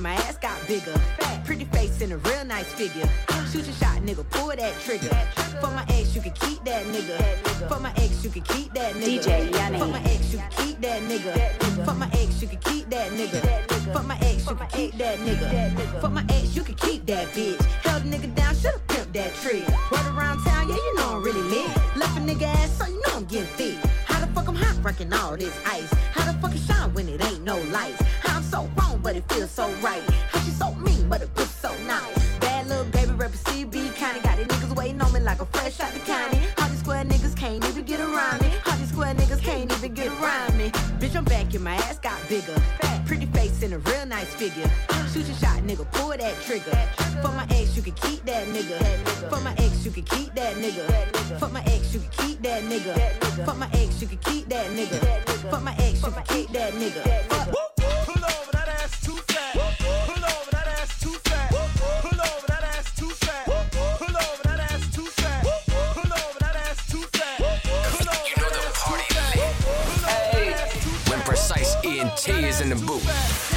my 0.00 0.14
ass 0.14 0.38
got 0.38 0.56
bigger. 0.66 0.94
Pretty 1.44 1.64
face 1.66 2.00
and 2.00 2.12
a 2.12 2.16
real 2.18 2.44
nice 2.44 2.72
figure. 2.72 3.08
Shoot 3.50 3.66
your 3.66 3.74
shot, 3.74 3.98
nigga, 4.02 4.28
pull 4.30 4.48
that 4.48 4.80
trigger. 4.80 5.08
For 5.60 5.70
my 5.70 5.84
ex, 5.90 6.14
you 6.14 6.22
can 6.22 6.32
keep 6.32 6.64
that 6.64 6.84
nigga. 6.86 7.18
For 7.68 7.80
my 7.80 7.92
ex, 7.96 8.24
you 8.24 8.30
can 8.30 8.42
keep 8.42 8.72
that 8.74 8.94
nigga. 8.94 9.20
DJ 9.20 9.44
Yuni. 9.52 9.78
For 9.78 9.86
my 9.86 10.00
ex, 10.04 10.32
you 10.32 10.38
can 10.38 10.50
keep 10.50 10.80
that 10.80 11.02
nigga. 11.02 11.84
For 11.84 11.94
my 11.94 12.08
ex, 12.12 12.40
you 12.40 12.48
can 12.48 12.58
keep 12.58 12.88
that 12.88 13.10
nigga. 13.10 13.92
For 13.92 14.02
my 14.02 14.18
ex, 14.22 14.46
you 14.48 14.54
can 14.54 14.68
keep 14.68 14.98
that 14.98 15.18
nigga. 15.18 16.00
For 16.00 16.08
my 16.08 16.24
ex, 16.30 16.56
you 16.56 16.62
can 16.62 16.74
keep 16.76 17.06
that 17.06 17.28
bitch. 17.28 17.62
Held 17.84 18.02
a 18.02 18.06
nigga 18.06 18.34
down, 18.34 18.54
should've 18.54 18.86
pimped 18.86 19.12
that 19.12 19.34
tree. 19.34 19.64
Run 19.90 20.16
around 20.16 20.42
town, 20.44 20.68
yeah, 20.68 20.76
you 20.76 20.94
know 20.96 21.16
I'm 21.16 21.22
really 21.22 21.42
lit. 21.42 21.66
Left 21.96 22.16
a 22.16 22.20
nigga 22.20 22.44
ass, 22.44 22.78
so 22.78 22.86
you 22.86 23.00
know 23.06 23.16
I'm 23.16 23.24
getting. 23.24 23.76
How 24.06 24.24
the 24.24 24.32
fuck 24.32 24.48
I'm 24.48 24.54
hot, 24.54 24.70
all 25.12 25.36
this 25.36 25.56
ice? 25.66 25.92
How 26.12 26.30
the 26.30 26.38
fuck 26.40 26.54
it 26.54 26.60
shine 26.60 26.94
when 26.94 27.08
it 27.08 27.22
ain't 27.24 27.42
no 27.44 27.60
lights? 27.64 28.02
But 29.02 29.16
it 29.16 29.24
feels 29.32 29.50
so 29.50 29.72
right. 29.76 30.02
How 30.30 30.40
she 30.40 30.50
so 30.50 30.74
mean, 30.74 31.08
but 31.08 31.22
it 31.22 31.28
feels 31.34 31.50
so 31.50 31.76
nice. 31.84 32.38
Bad 32.38 32.68
little 32.68 32.84
baby 32.84 33.12
rapper 33.12 33.36
CB 33.36 33.94
County 33.96 34.20
got 34.20 34.36
these 34.36 34.46
niggas 34.46 34.76
waiting 34.76 35.00
on 35.00 35.12
me 35.12 35.20
like 35.20 35.40
a 35.40 35.46
fresh 35.46 35.80
out 35.80 35.92
the 35.92 36.00
county. 36.00 36.40
All 36.60 36.68
these 36.68 36.80
square 36.80 37.04
niggas 37.04 37.36
can't 37.36 37.64
even 37.66 37.84
get 37.84 38.00
around 38.00 38.42
me. 38.42 38.50
All 38.66 38.76
these 38.76 38.88
square 38.88 39.14
niggas 39.14 39.42
can't 39.42 39.70
even 39.72 39.94
get 39.94 40.08
around 40.08 40.56
me. 40.56 40.70
Bitch, 41.00 41.16
I'm 41.16 41.24
back 41.24 41.52
and 41.54 41.64
my 41.64 41.74
ass 41.74 41.98
got 41.98 42.18
bigger. 42.28 42.56
Pretty 43.06 43.26
face 43.26 43.62
and 43.62 43.74
a 43.74 43.78
real 43.78 44.06
nice 44.06 44.32
figure. 44.34 44.70
Shoot 45.12 45.26
your 45.26 45.36
shot, 45.36 45.58
nigga, 45.62 45.90
pull 45.92 46.10
that 46.10 46.40
trigger. 46.42 46.76
For 47.22 47.32
my 47.32 47.46
ex, 47.50 47.76
you 47.76 47.82
can 47.82 47.94
keep 47.94 48.24
that 48.26 48.46
nigga. 48.48 48.78
For 49.28 49.40
my 49.40 49.52
ex, 49.58 49.84
you 49.84 49.90
can 49.90 50.04
keep 50.04 50.34
that 50.34 50.56
nigga. 50.56 51.38
For 51.38 51.48
my 51.48 51.62
ex, 51.66 51.92
you 51.94 52.00
can 52.00 52.10
keep 52.10 52.42
that 52.42 52.62
nigga. 52.64 53.46
For 53.46 53.54
my 53.54 53.68
ex, 53.74 54.00
you 54.00 54.08
can 54.08 54.18
keep 54.18 54.48
that 54.48 54.70
nigga. 54.70 55.50
For 55.50 55.60
my 55.60 55.74
ex, 55.78 56.02
you 56.02 56.10
can 56.10 56.24
keep 56.24 56.48
that 56.52 56.72
nigga. 56.74 57.69
In 72.60 72.68
the 72.68 72.74
booth. 72.74 73.49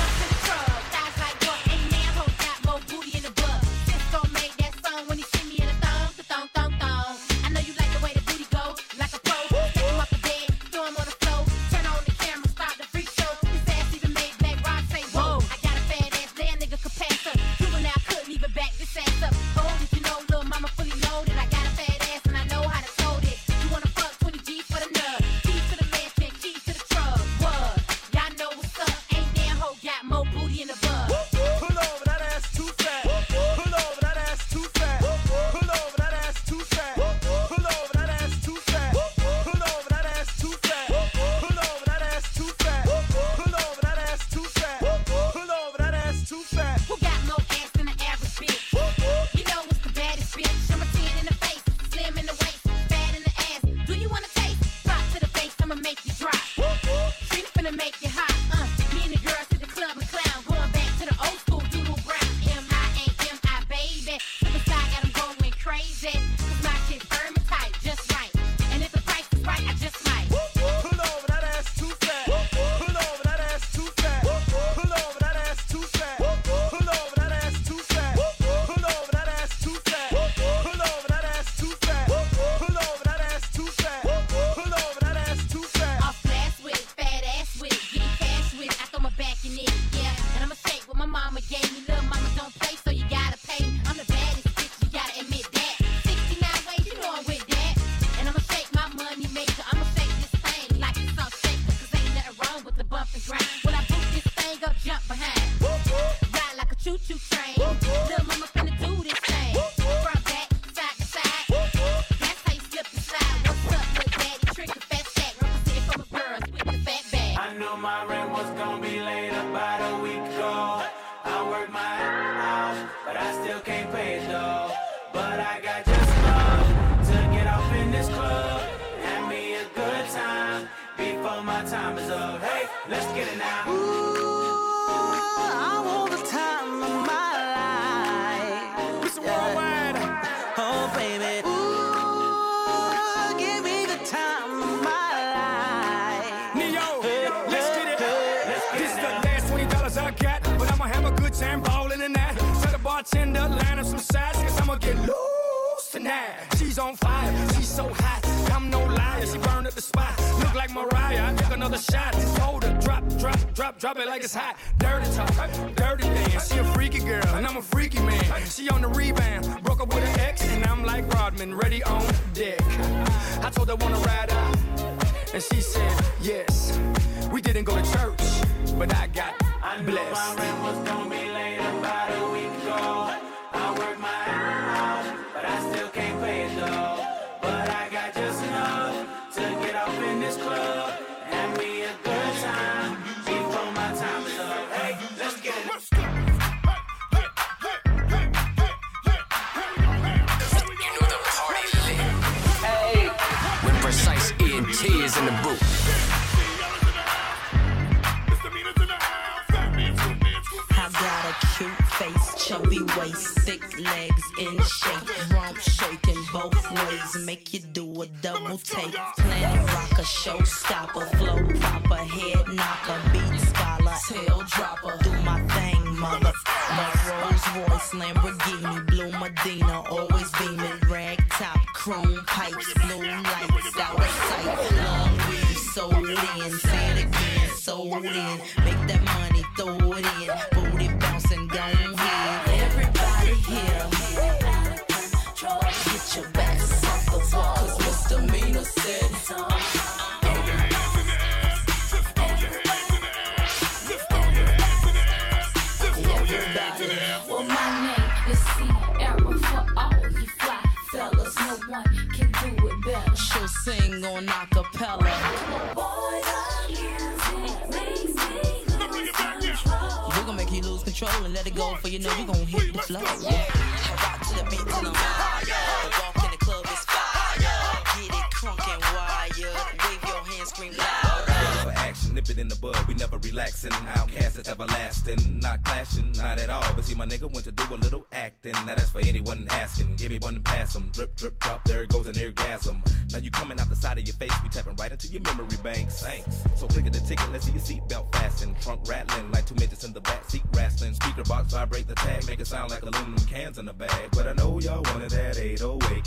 take. 218.73 218.95
Planet 219.17 219.67
rock 219.71 219.99
a 219.99 220.03
show 220.03 220.41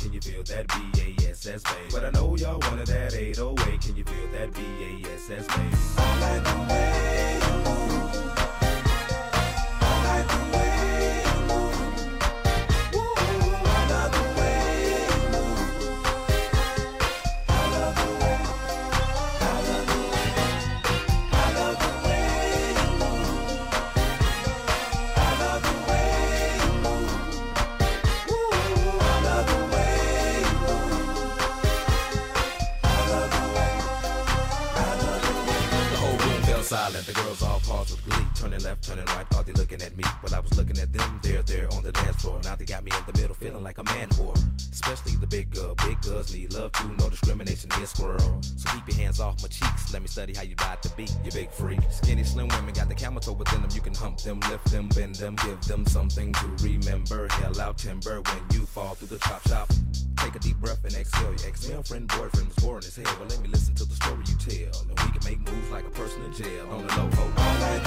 Can 0.06 0.12
you 0.12 0.20
feel 0.20 0.44
that 0.44 0.68
BASS 0.68 1.44
bass? 1.44 1.62
But 1.90 2.04
I 2.04 2.10
know 2.10 2.36
y'all 2.36 2.60
wanted 2.60 2.86
that 2.86 3.12
808. 3.12 3.80
Can 3.80 3.96
you 3.96 4.04
feel 4.04 4.28
that 4.34 4.52
BASS 4.52 5.48
bass? 5.48 5.98
All 5.98 6.22
I 6.22 6.38
know, 6.44 6.66
Yamato 53.06 53.32
within 53.34 53.62
them, 53.62 53.70
you 53.72 53.80
can 53.80 53.94
hump 53.94 54.18
them, 54.18 54.40
lift 54.50 54.68
them, 54.72 54.88
bend 54.88 55.14
them, 55.14 55.36
give 55.36 55.60
them 55.62 55.86
something 55.86 56.32
to 56.32 56.46
remember. 56.60 57.28
Hell 57.30 57.60
out 57.60 57.78
timber 57.78 58.20
when 58.20 58.38
you 58.52 58.66
fall 58.66 58.96
through 58.96 59.06
the 59.06 59.18
chop 59.18 59.46
shop. 59.46 59.72
Take 60.16 60.34
a 60.34 60.40
deep 60.40 60.56
breath 60.56 60.84
and 60.84 60.92
exhale. 60.92 61.22
Your 61.22 61.34
ex-girlfriend, 61.46 62.08
boyfriend 62.08 62.48
was 62.48 62.56
boring 62.56 62.78
as 62.78 62.96
hell. 62.96 63.16
Well, 63.20 63.28
let 63.28 63.40
me 63.40 63.48
listen 63.48 63.76
to 63.76 63.84
the 63.84 63.94
story 63.94 64.24
you 64.26 64.34
tell, 64.34 64.80
and 64.80 64.90
we 64.90 65.12
can 65.16 65.24
make 65.24 65.38
moves 65.38 65.70
like 65.70 65.86
a 65.86 65.90
person 65.90 66.20
in 66.24 66.32
jail 66.32 66.68
on 66.68 66.84
the 66.84 66.96
low. 66.96 67.04
All 67.04 67.10
right, 67.60 67.80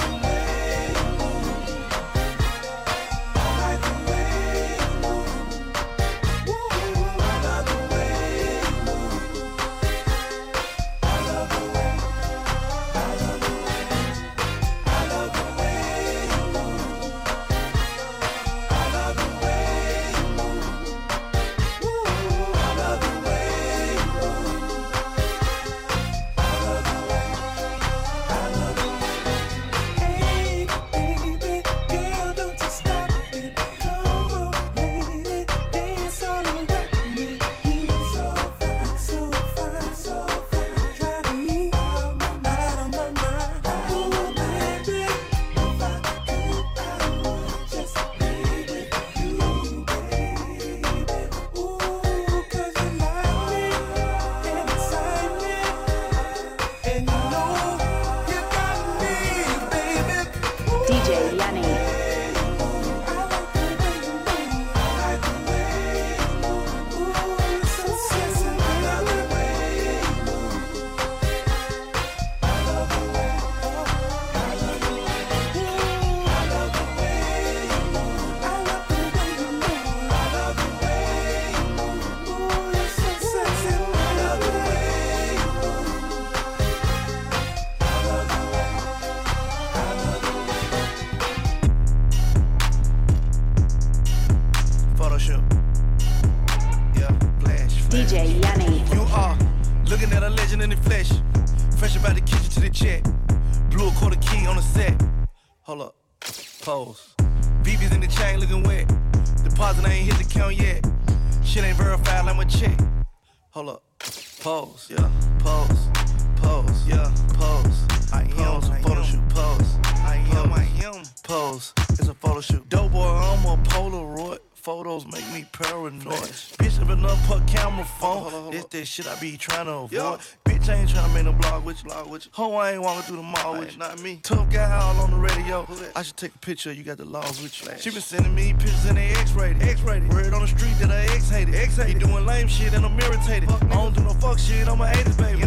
with 132.20 132.26
you. 132.26 132.32
Blog 132.32 132.50
with 132.50 132.50
you. 132.50 132.52
Ho, 132.52 132.54
I 132.56 132.72
ain't 132.72 132.82
walking 132.82 133.02
through 133.02 133.16
the 133.16 133.22
mall 133.22 133.58
with 133.58 133.72
you. 133.72 133.78
Not 133.78 134.02
me. 134.02 134.20
Tough 134.22 134.50
guy 134.52 134.78
all 134.78 135.00
on 135.00 135.10
the 135.10 135.16
radio. 135.16 135.66
I 135.96 136.02
should 136.02 136.16
take 136.16 136.34
a 136.34 136.38
picture. 136.38 136.72
You 136.72 136.82
got 136.82 136.98
the 136.98 137.04
laws 137.04 137.42
with 137.42 137.62
you. 137.62 137.70
She 137.78 137.90
been 137.90 138.00
sending 138.00 138.34
me 138.34 138.52
pictures 138.52 138.86
in 138.86 138.96
the 138.96 139.02
X-rated. 139.02 139.62
X-rated. 139.62 140.12
Word 140.12 140.34
on 140.34 140.42
the 140.42 140.48
street 140.48 140.74
that 140.80 140.90
I 140.90 141.04
X-hated. 141.14 141.54
X-hated. 141.54 141.94
He 141.94 141.98
doing 141.98 142.26
lame 142.26 142.48
shit 142.48 142.74
and 142.74 142.84
I'm 142.84 142.98
irritated. 143.00 143.50
I 143.50 143.58
don't 143.68 143.94
do 143.94 144.02
no 144.02 144.10
fuck 144.14 144.38
shit. 144.38 144.68
I'm 144.68 144.80
a 144.80 144.86
80s 144.86 145.16
baby. 145.18 145.40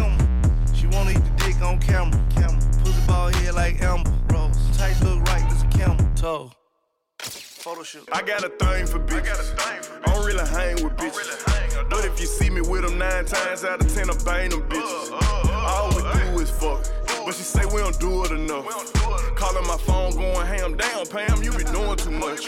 She 0.75 0.87
wanna 0.87 1.11
eat 1.11 1.23
the 1.23 1.45
dick 1.45 1.61
on 1.61 1.79
camera. 1.79 2.19
Camera. 2.35 2.59
Pussy 2.83 3.07
ball 3.07 3.29
head 3.29 3.55
like 3.55 3.81
Amber. 3.81 4.11
Rose. 4.29 4.57
Tight 4.77 4.99
look 5.01 5.23
right. 5.27 5.47
This 5.49 5.63
a 5.63 5.67
camera. 5.77 6.11
Toe. 6.15 6.51
Photo 7.19 7.83
shoot. 7.83 8.09
I 8.11 8.21
got 8.21 8.43
a 8.43 8.49
thing 8.49 8.85
for 8.87 8.99
bitches. 8.99 9.55
I, 9.57 10.11
don't 10.11 10.25
really 10.25 10.45
hang 10.49 10.83
with 10.83 10.97
bitches. 10.97 11.89
but 11.89 12.03
if 12.03 12.19
you 12.19 12.25
see 12.25 12.49
me 12.49 12.59
with 12.59 12.81
them 12.81 12.97
nine 12.97 13.23
times 13.23 13.63
out 13.63 13.79
of 13.79 13.93
ten, 13.93 14.09
I 14.09 14.13
bang 14.25 14.49
them 14.49 14.63
bitches. 14.63 15.11
All 15.11 15.42
we 15.42 15.42
is 16.43 16.51
fuck. 16.51 16.83
But 17.25 17.35
she 17.35 17.43
say 17.43 17.65
we 17.65 17.81
don't 17.81 17.97
do 17.99 18.25
it 18.25 18.31
enough. 18.31 18.65
Calling 19.35 19.65
my 19.65 19.77
phone, 19.77 20.11
going 20.11 20.45
ham. 20.45 20.75
Damn, 20.77 21.05
Pam, 21.07 21.41
you 21.41 21.51
be 21.51 21.63
doing 21.63 21.95
too 21.95 22.11
much. 22.11 22.47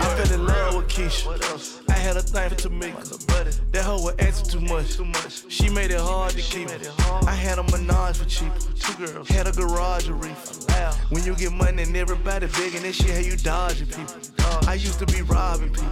I 0.00 0.06
fell 0.16 0.32
in 0.34 0.46
love 0.46 0.76
with 0.76 0.88
Keisha. 0.88 1.90
I 1.90 1.92
had 1.92 2.16
a 2.16 2.22
thing 2.22 2.48
for 2.48 2.56
Tamika. 2.56 3.72
That 3.72 3.84
hoe 3.84 4.02
was 4.02 4.14
asking 4.18 4.50
too 4.50 4.66
much. 4.66 5.44
She 5.48 5.68
made 5.68 5.90
it 5.90 6.00
hard 6.00 6.32
to 6.32 6.40
keep. 6.40 6.68
I 7.26 7.32
had 7.32 7.58
a 7.58 7.64
menage 7.64 8.16
for 8.16 8.24
cheap. 8.24 8.52
Two 8.78 9.06
girls. 9.06 9.28
Had 9.28 9.46
a 9.46 9.52
garage 9.52 10.08
of 10.08 10.24
reefer. 10.24 10.72
When 11.10 11.24
you 11.24 11.34
get 11.34 11.52
money 11.52 11.82
and 11.82 11.96
everybody 11.96 12.46
begging 12.46 12.82
this 12.82 12.96
shit, 12.96 13.10
how 13.10 13.20
you 13.20 13.36
dodging 13.36 13.86
people. 13.88 14.37
I 14.66 14.74
used 14.74 14.98
to 14.98 15.06
be 15.06 15.22
robbing 15.22 15.70
people. 15.70 15.88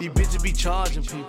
These 0.00 0.10
bitches 0.10 0.42
be 0.42 0.52
charging 0.52 1.02
people. 1.02 1.28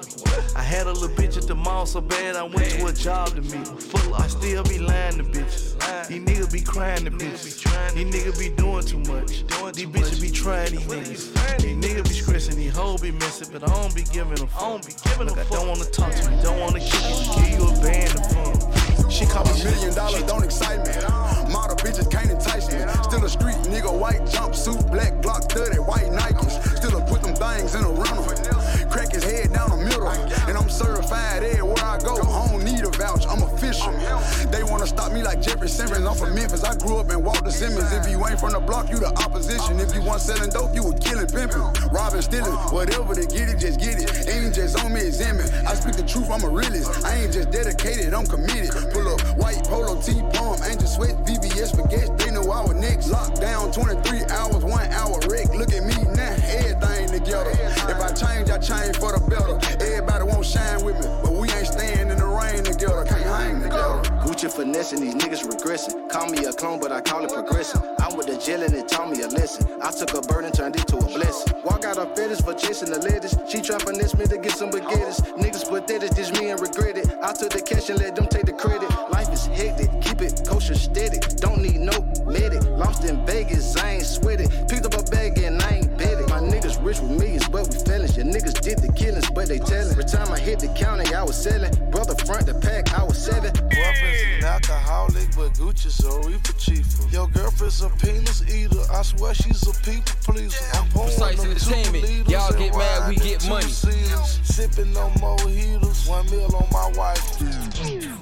I 0.55 0.61
had 0.61 0.87
a 0.87 0.91
little 0.91 1.15
bitch 1.15 1.37
at 1.37 1.47
the 1.47 1.55
mall 1.55 1.85
so 1.85 2.01
bad 2.01 2.35
I 2.35 2.43
went 2.43 2.69
to 2.71 2.85
a 2.87 2.93
job 2.93 3.29
to 3.35 3.41
meet. 3.41 3.67
I 4.13 4.27
still 4.27 4.63
be 4.63 4.79
lying 4.79 5.17
to 5.17 5.23
bitches. 5.23 5.75
These 6.07 6.21
niggas 6.21 6.51
be 6.51 6.61
crying 6.61 7.05
to 7.05 7.11
bitches. 7.11 7.63
These 7.93 8.05
niggas 8.13 8.39
be 8.39 8.49
doing 8.49 8.85
too 8.85 8.99
much. 9.11 9.45
These 9.75 9.87
bitches 9.87 10.21
be 10.21 10.31
trying 10.31 10.71
these 10.71 10.85
niggas. 10.87 11.61
These 11.61 11.77
niggas 11.77 12.03
be 12.03 12.13
stressing, 12.13 12.55
these 12.55 12.75
hoes 12.75 13.01
be 13.01 13.11
messing, 13.11 13.49
but 13.51 13.67
I 13.67 13.73
don't 13.81 13.95
be 13.95 14.03
giving 14.03 14.35
them. 14.35 14.49
I 14.55 14.59
don't 14.61 14.85
be 14.85 14.93
giving 15.03 15.27
them. 15.27 15.37
I 15.39 15.43
don't 15.49 15.67
wanna 15.67 15.85
talk 15.85 16.11
to 16.13 16.31
you, 16.31 16.41
don't 16.41 16.59
wanna 16.59 16.79
kick 16.79 16.93
you, 16.93 17.33
give 17.35 17.59
you 17.59 17.67
a 17.67 17.81
band 17.81 18.15
of 18.15 18.25
fun. 18.31 19.09
She 19.09 19.25
call 19.25 19.43
me 19.45 19.51
a 19.61 19.63
million 19.63 19.93
dollars, 19.95 20.23
don't 20.23 20.43
excite 20.43 20.85
me. 20.85 20.93
Model 21.51 21.74
bitches 21.95 22.11
can't 22.11 22.31
entice 22.31 22.71
me. 22.71 22.79
Still 23.03 23.25
a 23.25 23.29
street 23.29 23.55
nigga, 23.71 23.91
white 23.97 24.21
jumpsuit, 24.21 24.91
black 24.91 25.13
Glock 25.21 25.51
30, 25.51 25.79
white 25.79 26.05
Nikes. 26.05 26.77
Still 26.77 26.97
a 26.97 27.01
put 27.05 27.21
them 27.21 27.35
things 27.35 27.75
in 27.75 27.83
a 27.83 27.89
rental. 27.89 28.23
Crack 28.89 29.11
his 29.11 29.23
head 29.23 29.53
down 29.53 29.69
the 29.69 29.77
middle. 29.77 30.07
And 30.07 30.57
I'm 30.57 30.69
certified 30.69 31.43
everywhere 31.43 31.74
Stop 34.87 35.11
me 35.11 35.23
like 35.23 35.41
Jeffrey 35.41 35.67
Simmons. 35.67 36.05
I'm 36.05 36.15
from 36.15 36.35
Memphis. 36.35 36.63
I 36.63 36.75
grew 36.75 36.97
up 36.97 37.09
in 37.11 37.23
Walter 37.23 37.49
Simmons. 37.49 37.91
If 37.91 38.07
you 38.09 38.21
ain't 38.27 38.39
from 38.39 38.51
the 38.51 38.59
block, 38.59 38.89
you 38.89 38.99
the 38.99 39.09
opposition. 39.25 39.79
If 39.79 39.95
you 39.95 40.01
want 40.01 40.21
selling 40.21 40.49
dope, 40.49 40.75
you 40.75 40.87
a 40.87 40.93
killing 40.97 41.27
pimpin'. 41.27 41.91
Robbing, 41.91 42.21
stealing, 42.21 42.53
whatever 42.69 43.15
they 43.15 43.25
get 43.25 43.49
it, 43.49 43.57
just 43.57 43.79
get 43.79 43.97
it. 43.97 44.29
Ain't 44.29 44.53
just 44.53 44.77
on 44.83 44.93
me, 44.93 45.01
examine. 45.01 45.49
I 45.65 45.73
speak 45.73 45.95
the 45.95 46.03
truth, 46.03 46.29
I'm 46.29 46.43
a 46.43 46.49
realist. 46.49 47.05
I 47.05 47.15
ain't 47.15 47.33
just 47.33 47.51
dedicated, 47.51 48.13
I'm 48.13 48.25
committed. 48.25 48.71
Pull 48.93 49.07
up 49.09 49.21
white 49.37 49.63
polo, 49.65 49.99
T 50.01 50.21
palm, 50.33 50.61
angel 50.63 50.87
sweat, 50.87 51.15
VVS 51.25 51.73
baguettes. 51.73 52.17
They 52.17 52.31
know 52.31 52.45
I 52.51 52.61
was 52.61 52.75
next. 52.75 53.09
Lockdown 53.09 53.73
23 53.73 54.25
hours, 54.29 54.63
one 54.63 54.85
hour 54.93 55.17
wreck. 55.29 55.49
Look 55.53 55.73
at 55.73 55.83
me 55.83 55.97
now, 56.13 56.35
everything 56.45 57.19
together. 57.19 57.51
If 57.89 57.99
I 58.01 58.11
change, 58.13 58.49
I 58.49 58.57
change 58.59 58.97
for 58.97 59.11
the 59.13 59.21
better. 59.29 59.57
Everybody 59.83 60.23
won't 60.25 60.45
shine 60.45 60.83
with 60.85 60.95
me, 61.01 61.07
but 61.23 61.34
Gucci 64.45 64.55
finessing, 64.55 65.01
these 65.01 65.15
niggas 65.15 65.43
regressing. 65.43 66.09
Call 66.09 66.27
me 66.29 66.45
a 66.45 66.53
clone, 66.53 66.79
but 66.79 66.91
I 66.91 67.01
call 67.01 67.23
it 67.25 67.33
progressing. 67.33 67.81
I'm 67.99 68.15
with 68.15 68.27
the 68.27 68.37
jail 68.37 68.61
and 68.61 68.73
it 68.73 68.87
taught 68.87 69.09
me 69.09 69.21
a 69.21 69.27
lesson. 69.27 69.67
I 69.81 69.91
took 69.91 70.13
a 70.13 70.21
burden, 70.21 70.51
turned 70.51 70.75
it 70.75 70.87
to 70.87 70.97
a 70.97 71.05
blessing. 71.05 71.53
Walk 71.63 71.85
out 71.85 71.97
a 71.97 72.05
fetish 72.15 72.41
for 72.41 72.53
chasing 72.53 72.91
the 72.91 72.99
lettuce. 72.99 73.35
She 73.49 73.61
try 73.61 73.77
finesse 73.79 74.15
me 74.15 74.25
to 74.25 74.37
get 74.37 74.51
some 74.51 74.69
baguettes. 74.69 75.21
Niggas 75.37 75.67
pathetic, 75.69 76.11
this 76.11 76.31
me 76.39 76.49
and 76.49 76.59
regret 76.59 76.97
it. 76.97 77.07
I 77.21 77.33
took 77.33 77.51
the 77.51 77.61
cash 77.61 77.89
and 77.89 77.99
let 77.99 78.15
them 78.15 78.27
take 78.27 78.45
the 78.45 78.53
credit. 78.53 78.89
Life 79.09 79.31
is 79.33 79.45
hectic, 79.47 79.89
keep 80.01 80.21
it 80.21 80.41
kosher 80.47 80.75
steady. 80.75 81.19
Don't 81.37 81.61
need 81.61 81.81
no 81.81 81.93
medic. 82.25 82.63
Lost 82.77 83.03
in 83.05 83.25
Vegas, 83.25 83.75
I 83.77 83.97
ain't 83.97 84.05
sweat 84.05 84.41
it. 84.41 84.49
Picked 84.69 84.85
up 84.85 84.93
a 84.93 85.03
bag 85.09 85.37
and 85.39 85.61
I 85.61 85.81
ain't 85.81 85.97
bet 85.97 86.19
it. 86.19 86.29
My 86.29 86.39
niggas 86.39 86.77
rich 86.85 86.99
with 86.99 87.11
millions, 87.11 87.47
but 87.49 87.67
we 87.69 87.79
felons. 87.79 88.15
Your 88.17 88.25
niggas 88.25 88.61
did 88.61 88.79
the 88.79 88.91
killings, 88.93 89.29
but 89.31 89.47
they 89.47 89.59
tellin'. 89.59 89.91
Every 89.91 90.05
time 90.05 90.31
I 90.31 90.39
hit 90.39 90.59
the 90.59 90.67
county, 90.69 91.13
I 91.13 91.23
was 91.23 91.35
selling. 91.35 91.73
Your 97.79 97.89
girlfriend's 97.89 98.41
a 98.41 98.45
penis 98.45 98.55
eater. 98.55 98.91
I 98.91 99.01
swear 99.01 99.33
she's 99.33 99.67
a 99.67 99.73
people 99.81 100.15
pleaser. 100.23 100.65
I'm 100.73 100.87
pouring 100.89 101.09
Precise 101.09 101.41
them 101.41 101.45
two 101.45 101.73
entertainment. 101.73 102.03
liters 102.03 102.31
Y'all 102.31 102.53
get 102.53 102.77
mad, 102.77 103.09
we 103.09 103.15
get 103.15 103.49
money. 103.49 103.67
seaters. 103.67 104.39
Sipping 104.43 104.93
no 104.93 105.11
more 105.19 105.39
heaters. 105.41 106.07
One 106.07 106.25
meal 106.29 106.55
on 106.55 106.67
my 106.71 106.91
wife. 106.97 107.41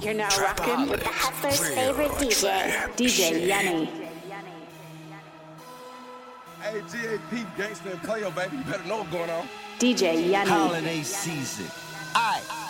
You're 0.02 0.14
now 0.14 0.28
rocking 0.40 0.88
with 0.90 1.02
the 1.02 1.08
hustler's 1.08 1.68
favorite 1.74 2.10
DJ, 2.12 2.72
DJ 2.96 3.40
Yuni. 3.42 3.90
Hey, 6.60 6.80
GAP, 6.80 7.46
gangsta 7.58 7.92
and 7.92 8.02
player, 8.02 8.30
baby. 8.30 8.56
You 8.56 8.64
better 8.64 8.84
know 8.88 8.98
what's 8.98 9.10
going 9.10 9.30
on. 9.30 9.48
DJ 9.78 10.14
Yuni. 10.14 10.48
Holiday 10.48 11.02
season. 11.02 11.66
Aye. 12.14 12.63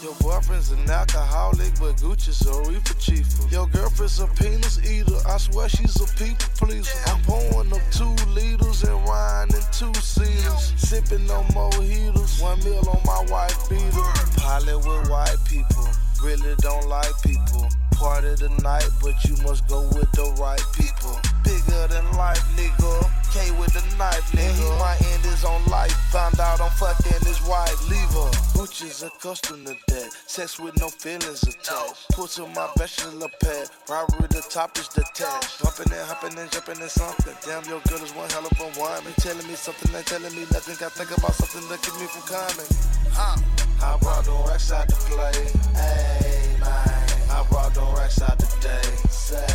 Your 0.00 0.14
boyfriend's 0.20 0.70
an 0.70 0.88
alcoholic, 0.88 1.74
but 1.80 1.96
Gucci's 1.96 2.46
a 2.46 2.70
reaper 2.70 2.94
chief. 3.00 3.26
Your 3.50 3.66
girlfriend's 3.66 4.20
a 4.20 4.28
penis 4.28 4.78
eater. 4.88 5.18
I 5.26 5.38
swear 5.38 5.68
she's 5.68 5.96
a 6.00 6.06
people 6.14 6.46
pleaser. 6.56 6.96
I'm 7.06 7.20
pouring 7.22 7.72
up 7.72 7.82
two 7.90 8.14
liters 8.30 8.84
and 8.84 9.08
riding 9.08 9.60
two 9.72 9.92
seaters. 9.94 10.72
Sipping 10.76 11.26
no 11.26 11.44
more 11.52 11.72
heaters. 11.82 12.40
One 12.40 12.60
meal 12.60 12.88
on 12.88 13.00
my 13.04 13.26
wife 13.28 13.68
beater. 13.68 14.12
Pilot 14.36 14.78
with 14.78 15.10
white 15.10 15.36
people. 15.48 15.88
Really 16.22 16.54
don't 16.58 16.86
like 16.86 17.20
people. 17.24 17.68
Party 17.92 18.36
tonight, 18.36 18.88
but 19.02 19.24
you 19.24 19.36
must 19.42 19.66
go 19.66 19.82
with 19.82 20.12
the 20.12 20.32
right 20.38 20.62
people. 20.74 21.27
Bigger 21.48 21.84
than 21.88 22.04
life, 22.12 22.44
nigga. 22.60 22.92
K 23.32 23.50
with 23.58 23.72
the 23.72 23.80
knife, 23.96 24.28
nigga. 24.36 24.44
And 24.44 24.56
he 24.60 24.68
might 24.76 25.00
end 25.12 25.24
his 25.24 25.44
own 25.44 25.64
life. 25.66 25.96
Found 26.12 26.38
out 26.40 26.60
I'm 26.60 26.70
fucking 26.76 27.24
his 27.24 27.40
wife. 27.48 27.78
Leave 27.88 28.12
her. 28.20 28.30
Gucci's 28.52 29.02
accustomed 29.02 29.66
to 29.66 29.76
that. 29.88 30.12
Sex 30.26 30.60
with 30.60 30.76
no 30.78 30.88
feelings 30.88 31.42
attached. 31.42 32.08
Pull 32.12 32.26
to 32.36 32.46
my 32.48 32.68
bachelor 32.76 33.32
pad. 33.40 33.70
Robbery, 33.88 34.28
the 34.28 34.44
top 34.50 34.76
is 34.76 34.88
detached. 34.88 35.62
Bumping 35.62 35.92
and 35.92 36.04
hopping 36.04 36.38
and 36.38 36.50
jumping 36.52 36.80
and 36.80 36.90
something. 36.90 37.34
Damn, 37.44 37.64
your 37.64 37.80
girl 37.88 38.02
is 38.04 38.12
one 38.14 38.28
hell 38.30 38.44
of 38.44 38.52
a 38.60 38.68
woman. 38.78 39.12
Telling 39.16 39.46
me 39.46 39.54
something, 39.54 39.94
and 39.94 40.04
telling 40.04 40.34
me 40.36 40.44
nothing. 40.52 40.76
Got 40.76 40.92
to 40.92 40.98
think 41.00 41.16
about 41.16 41.32
something 41.32 41.64
that 41.70 41.80
keep 41.80 41.96
me 41.96 42.06
from 42.12 42.24
coming. 42.28 42.68
Uh. 43.16 43.40
I 43.80 43.96
brought 43.98 44.24
the 44.24 44.32
racks 44.48 44.72
out 44.72 44.88
to 44.88 44.96
play. 44.96 45.32
Hey, 45.74 46.56
man. 46.58 47.08
I 47.30 47.46
brought 47.48 47.74
the 47.74 47.82
racks 47.96 48.20
out 48.20 48.38
today. 48.38 48.82
Say, 49.08 49.46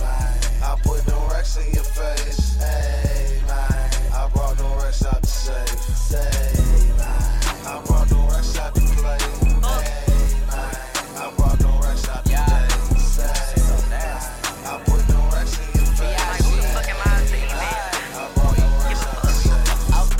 man. 0.00 0.38
I 0.62 0.76
put 0.82 1.06
racks 1.42 1.56
in 1.56 1.74
your 1.74 1.82
face. 1.82 2.56
Hey, 2.56 3.40
man. 3.48 3.90
I 4.14 4.28
brought 4.32 4.56
the 4.56 4.64
racks 4.80 5.04
out 5.04 5.22
to 5.22 5.28
save. 5.28 5.68
Say, 5.68 6.30
man. 6.96 7.08
I 7.66 7.82
brought 7.84 8.08
the 8.08 8.14
racks 8.30 8.58
out 8.58 8.74
to 8.76 8.80
play. 8.80 9.18
Hey, 9.18 9.58
man. 10.46 10.76
I 11.18 11.32
brought 11.36 11.58
the 11.58 11.66
racks 11.82 12.08
out 12.08 12.24
today. 12.24 12.68
Say, 12.96 13.58
man. 13.90 14.22
I 14.66 14.82
put 14.86 15.02
the 15.08 15.18
racks 15.34 15.58
in 15.58 15.64
your 15.74 15.86
face. 15.98 16.22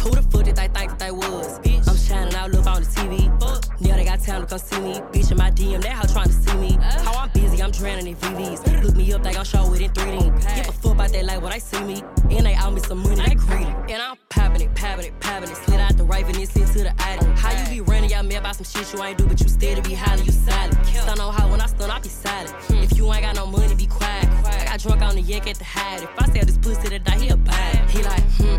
Who 0.03 0.11
the 0.11 0.23
fuck 0.23 0.43
did 0.43 0.57
they 0.57 0.68
think 0.68 0.91
that 0.91 0.99
they 0.99 1.12
was? 1.12 1.61
I'm 1.87 1.97
shining 1.97 2.35
all 2.35 2.57
up 2.57 2.66
on 2.66 2.83
the 2.83 2.89
TV. 2.89 3.31
Yeah, 3.79 3.97
they 3.97 4.05
got 4.05 4.20
time 4.20 4.41
to 4.43 4.47
come 4.49 4.59
see 4.59 4.81
me. 4.81 4.95
Bitch 5.12 5.31
in 5.31 5.39
my 5.39 5.51
DM, 5.53 5.83
they 5.83 5.89
how 5.89 6.03
trying 6.03 6.27
to 6.27 6.33
see 6.33 6.57
me. 6.57 6.79
How 6.81 7.12
I'm 7.14 7.31
busy, 7.31 7.62
I'm 7.62 7.70
drowning 7.70 8.05
they 8.05 8.14
VVs. 8.14 8.83
Look 8.83 8.97
me 8.97 9.12
up, 9.12 9.23
they 9.23 9.33
gon' 9.33 9.45
show 9.45 9.73
it 9.73 9.81
in 9.81 9.91
3D. 9.93 10.32
Like 11.35 11.43
what 11.43 11.53
I 11.53 11.59
see 11.59 11.83
me. 11.85 12.03
And 12.30 12.47
they 12.47 12.57
owe 12.62 12.70
me 12.70 12.80
some 12.80 13.03
money, 13.03 13.16
they 13.16 13.35
greedy. 13.35 13.64
And 13.64 14.03
I'm 14.03 14.16
popping 14.28 14.62
it, 14.62 14.74
popping 14.74 15.07
it, 15.07 15.20
popping 15.20 15.51
it. 15.51 15.57
Slid 15.57 15.80
out 15.80 15.97
the 15.97 16.05
Raven 16.05 16.37
and 16.37 16.49
slid 16.49 16.66
to 16.68 16.83
the 16.85 16.95
attic. 17.03 17.26
How 17.39 17.51
you 17.59 17.68
be 17.70 17.80
running 17.80 18.11
y'all 18.11 18.22
me 18.22 18.37
about 18.37 18.57
some 18.57 18.64
shit 18.64 18.93
you 18.93 19.03
ain't 19.03 19.18
do, 19.18 19.26
but 19.26 19.41
you 19.41 19.49
still 19.49 19.76
to 19.76 19.83
be 19.83 19.95
hollering, 19.95 20.26
you 20.26 20.33
silent. 20.33 20.87
Stun 20.87 21.20
on 21.20 21.33
how 21.33 21.51
when 21.51 21.61
I 21.61 21.66
stun, 21.66 21.91
I 21.91 21.99
be 22.01 22.09
silent. 22.09 22.55
If 22.70 22.97
you 22.99 23.11
ain't 23.12 23.22
got 23.22 23.37
no 23.37 23.47
money, 23.47 23.74
be 23.74 23.87
quiet. 23.87 24.28
I 24.45 24.64
got 24.64 24.80
drunk 24.80 25.03
on 25.03 25.14
the 25.14 25.22
yank 25.22 25.47
at 25.47 25.57
the 25.57 25.64
hide. 25.64 26.03
If 26.03 26.11
I 26.18 26.26
sell 26.26 26.45
this 26.45 26.59
pussy 26.59 26.89
today, 26.89 27.18
he 27.18 27.28
a 27.28 27.37
buy 27.37 27.70
it. 27.74 27.91
He 27.91 28.03
like, 28.03 28.22
hmm, 28.37 28.59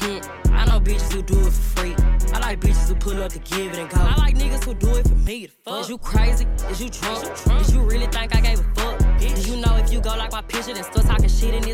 hmm. 0.00 0.52
I 0.54 0.64
know 0.66 0.80
bitches 0.80 1.12
who 1.12 1.22
do 1.22 1.38
it 1.40 1.52
for 1.52 1.80
free. 1.80 1.94
I 2.32 2.38
like 2.38 2.60
bitches 2.60 2.88
who 2.88 2.94
pull 2.94 3.22
up 3.22 3.32
to 3.32 3.38
give 3.40 3.72
it 3.72 3.78
and 3.78 3.90
go. 3.90 4.00
I 4.00 4.16
like 4.16 4.36
niggas 4.36 4.64
who 4.64 4.74
do 4.74 4.96
it 4.96 5.06
for 5.08 5.14
me. 5.14 5.46
The 5.46 5.52
fuck? 5.64 5.80
Is 5.80 5.88
you 5.88 5.98
crazy? 5.98 6.46
Is 6.70 6.80
you 6.80 6.88
drunk? 6.88 7.24
Did 7.44 7.74
you 7.74 7.80
really 7.82 8.06
think 8.06 8.34
I 8.34 8.40
gave 8.40 8.60
a 8.60 8.74
fuck? 8.74 8.98
Did 9.18 9.46
you 9.46 9.56
know 9.56 9.76
if 9.76 9.92
you 9.92 10.00
go 10.00 10.10
like 10.10 10.32
my 10.32 10.42
picture, 10.42 10.74
then 10.74 10.84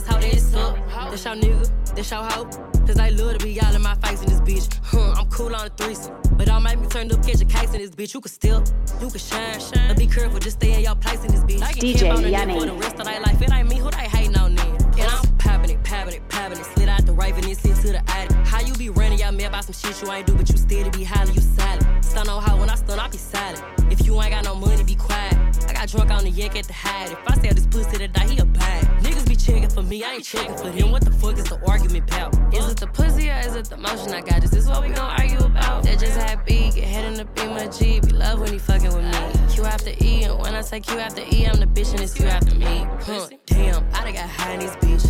this 0.03 0.14
hoe, 0.14 0.20
that 0.20 0.32
it's 0.34 0.55
up? 0.55 1.11
This 1.11 1.24
your 1.24 1.34
nigga, 1.34 1.94
this 1.94 2.11
your 2.11 2.22
hoe. 2.22 2.44
Cause 2.86 2.98
I 2.98 3.11
love 3.11 3.38
to 3.38 3.44
be 3.44 3.61
all 3.61 3.74
in 3.74 3.82
my 3.82 3.94
face 3.96 4.22
in 4.22 4.28
this 4.28 4.40
bitch. 4.40 4.78
Huh, 4.82 5.14
I'm 5.16 5.28
cool 5.30 5.55
on 5.55 5.64
the 5.64 5.72
threesome. 5.76 6.14
But 6.32 6.46
don't 6.46 6.62
make 6.62 6.80
me 6.80 6.88
turn 6.88 7.12
up, 7.12 7.24
catch 7.24 7.40
a 7.40 7.44
case 7.44 7.72
in 7.72 7.80
this 7.80 7.90
bitch. 7.90 8.14
You 8.14 8.20
can 8.20 8.30
still, 8.30 8.64
you 9.00 9.09
can 9.09 9.18
shine, 9.18 9.61
shine. 9.61 9.88
But 9.88 9.98
be 9.98 10.07
careful, 10.07 10.40
just 10.40 10.57
stay 10.57 10.74
in 10.74 10.80
your 10.80 10.96
place 10.96 11.24
in 11.24 11.30
this 11.30 11.44
bitch. 11.44 11.62
I 11.62 11.72
can 11.72 11.82
DJ 11.82 12.11
on 12.11 12.22
the 12.22 12.30
Yuni. 12.30 12.59
for 12.59 12.66
the 12.66 12.74
rest 12.74 12.98
of 12.98 13.05
their 13.05 13.20
life. 13.20 13.40
It 13.40 13.53
ain't 13.53 13.68
me 13.68 13.76
who 13.76 13.90
they 13.90 14.09
hating 14.09 14.36
on 14.36 14.55
then. 14.55 14.66
And 14.66 15.03
I'm 15.03 15.36
popping 15.38 15.70
it, 15.70 15.84
popping 15.84 16.14
it, 16.14 16.28
popping 16.28 16.59
it. 16.59 16.64
Slid 16.64 16.88
out 16.88 17.07
the 17.07 17.12
Raven 17.12 17.44
and 17.44 17.57
slid 17.57 17.76
to 17.76 17.92
the 17.92 18.11
attic. 18.11 18.36
How 18.46 18.61
you 18.61 18.74
be 18.74 18.90
running 18.90 19.18
y'all 19.18 19.32
me 19.32 19.44
about 19.44 19.64
some 19.64 19.74
shit 19.74 20.03
you 20.03 20.11
ain't 20.12 20.26
do, 20.26 20.34
but 20.34 20.48
you 20.50 20.57
still 20.57 20.84
to 20.90 20.98
be 20.98 21.05
hollering, 21.05 21.34
you 21.34 21.40
silent. 21.40 22.05
Stun 22.05 22.28
on 22.28 22.42
how 22.42 22.59
when 22.59 22.68
I 22.68 22.74
stun, 22.74 22.98
I 22.98 23.09
be 23.09 23.18
silent. 23.18 23.62
If 23.90 24.05
you 24.07 24.20
ain't 24.20 24.32
got 24.32 24.44
no 24.44 24.55
money, 24.57 24.82
be 24.82 24.96
quiet. 24.96 25.32
I 25.83 25.85
got 25.85 25.91
drunk 25.97 26.11
on 26.12 26.22
the 26.22 26.30
yank 26.30 26.55
at 26.55 26.66
the 26.66 26.72
hide. 26.72 27.11
If 27.11 27.18
I 27.26 27.35
sell 27.43 27.55
this 27.55 27.66
pussy 27.66 27.99
today, 27.99 28.28
he 28.28 28.39
a 28.39 28.45
it. 28.45 28.49
Niggas 29.03 29.28
be 29.28 29.35
checking 29.35 29.68
for 29.68 29.83
me, 29.83 30.05
I 30.05 30.12
ain't 30.12 30.24
checking 30.24 30.57
for 30.57 30.70
them. 30.70 30.93
What 30.93 31.05
the 31.05 31.11
fuck 31.11 31.37
is 31.37 31.47
the 31.47 31.59
argument 31.66 32.09
about? 32.09 32.55
Is 32.55 32.70
it 32.70 32.76
the 32.76 32.87
pussy 32.87 33.28
or 33.30 33.41
is 33.41 33.57
it 33.57 33.64
the 33.64 33.76
motion 33.76 34.14
I 34.14 34.20
got? 34.20 34.45
Is 34.45 34.53
this 34.53 34.68
what 34.68 34.83
we 34.83 34.91
gon' 34.91 35.11
argue 35.11 35.45
about? 35.45 35.83
That 35.83 35.99
just 35.99 36.16
had 36.16 36.39
happy, 36.39 36.70
get 36.70 36.85
head 36.85 37.07
in 37.07 37.14
the 37.14 37.24
beam 37.24 37.49
my 37.49 37.66
G. 37.66 37.99
Be 37.99 38.11
love 38.11 38.39
when 38.39 38.53
he 38.53 38.61
fucking 38.61 38.95
with 38.95 39.05
me. 39.05 39.53
Q 39.53 39.64
after 39.64 39.91
E, 40.01 40.22
and 40.22 40.39
when 40.39 40.55
I 40.55 40.61
say 40.61 40.78
Q 40.78 41.01
after 41.01 41.22
E, 41.22 41.47
I'm 41.47 41.59
the 41.59 41.66
bitch 41.66 41.91
and 41.91 42.01
it's 42.01 42.14
Q 42.14 42.26
after 42.26 42.55
me. 42.55 42.87
Huh, 43.01 43.28
damn, 43.47 43.85
I 43.93 44.05
done 44.05 44.14
got 44.14 44.28
high 44.28 44.53
in 44.53 44.61
this 44.61 44.76
bitch. 44.76 45.05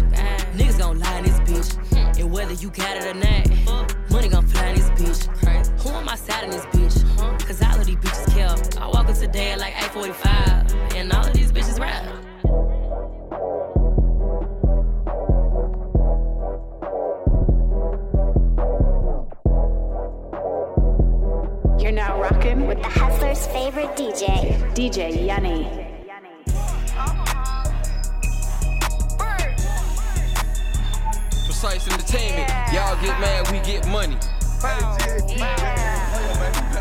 Niggas 0.56 0.78
gon' 0.78 0.98
lie 0.98 1.18
in 1.18 1.24
this 1.24 1.38
bitch. 1.40 2.18
And 2.18 2.32
whether 2.32 2.54
you 2.54 2.70
got 2.70 2.96
it 2.96 3.04
or 3.04 3.18
not, 3.20 4.10
money 4.10 4.28
gon' 4.28 4.46
fly 4.46 4.68
in 4.68 4.76
this 4.76 4.88
bitch. 4.92 5.80
Who 5.82 5.90
am 5.90 6.08
I 6.08 6.16
side 6.16 6.44
in 6.44 6.50
this 6.50 6.64
bitch? 6.66 7.11
Cause 7.52 7.62
all 7.64 7.80
of 7.80 7.84
these 7.84 7.96
bitches 7.96 8.34
kill. 8.34 8.82
I 8.82 8.86
walk 8.86 9.10
in 9.10 9.14
today 9.14 9.50
at 9.50 9.58
like 9.58 9.74
845, 9.76 10.96
and 10.96 11.12
all 11.12 11.26
of 11.26 11.34
these 11.34 11.52
bitches 11.52 11.78
rap. 11.78 12.02
You're 21.78 21.92
now 21.92 22.18
rocking 22.18 22.66
with 22.66 22.80
the 22.80 22.88
hustler's 22.88 23.46
favorite 23.48 23.96
DJ, 23.96 24.56
DJ 24.72 25.12
Yuni. 25.28 25.68
Precise 31.44 31.86
entertainment. 31.86 32.48
Y'all 32.72 32.98
get 33.02 33.20
mad, 33.20 33.52
we 33.52 33.58
get 33.60 33.86
money. 33.88 34.16
Female 35.28 36.71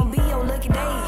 gon' 0.00 0.10
be 0.10 0.16
your 0.28 0.44
lucky 0.44 0.68
day. 0.68 0.99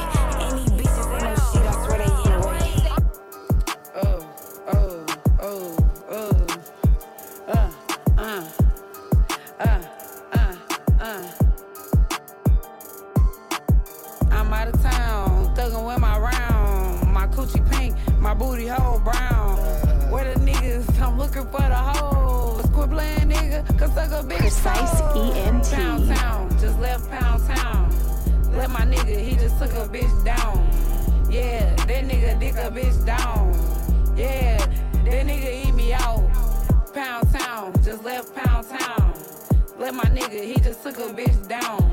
Nigga 32.73 33.03
dick 33.03 33.03
a 33.03 33.03
bitch 33.03 33.07
down. 33.07 34.17
Yeah, 34.17 34.57
that 35.05 35.27
nigga 35.27 35.67
eat 35.67 35.75
me 35.75 35.93
out. 35.93 36.29
Pound 36.95 37.33
town, 37.33 37.73
just 37.83 38.05
left 38.05 38.35
pound 38.35 38.69
town. 38.69 39.15
Let 39.79 39.95
my 39.95 40.05
nigga, 40.05 40.45
he 40.45 40.55
just 40.61 40.83
took 40.83 40.99
a 40.99 41.13
bitch 41.13 41.49
down. 41.49 41.93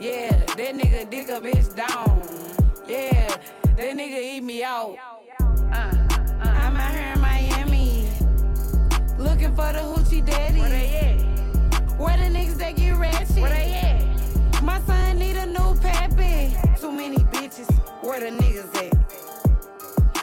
Yeah, 0.00 0.30
that 0.30 0.74
nigga 0.74 1.10
dick 1.10 1.28
a 1.28 1.40
bitch 1.40 1.74
down. 1.74 2.22
Yeah, 2.88 3.28
that 3.76 3.96
nigga 3.96 4.36
eat 4.36 4.42
me 4.42 4.62
out. 4.62 4.96
Uh, 5.40 5.74
uh, 5.74 6.38
I'm 6.42 6.76
out 6.76 6.94
here 6.94 7.12
in 7.14 7.20
Miami, 7.20 8.08
looking 9.18 9.54
for 9.54 9.72
the 9.72 9.80
hoochie 9.80 10.24
daddy. 10.24 10.60
Where 10.60 10.70
they 10.70 10.96
at? 10.96 11.98
Where 11.98 12.16
the 12.16 12.24
niggas 12.24 12.58
that 12.58 12.76
get 12.76 12.96
ratchet? 12.96 13.38
Where 13.38 13.50
they 13.50 13.72
at? 13.74 14.62
My 14.62 14.80
son 14.82 15.18
need 15.18 15.36
a 15.36 15.46
new 15.46 15.74
pappy. 15.80 16.54
Too 16.80 16.92
many 16.92 17.18
bitches. 17.18 17.68
Where 18.02 18.20
the 18.20 18.36
niggas 18.36 18.74
at? 18.76 19.27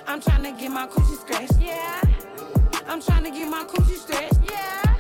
I'm 0.08 0.22
tryna 0.22 0.58
get 0.58 0.72
my 0.72 0.88
coochie 0.88 1.20
scratched. 1.20 1.60
Yeah. 1.60 2.02
I'm 2.88 3.02
tryna 3.02 3.34
get 3.34 3.50
my 3.50 3.64
coochie 3.64 3.98
stretched. 3.98 4.40
Yeah. 4.50 4.96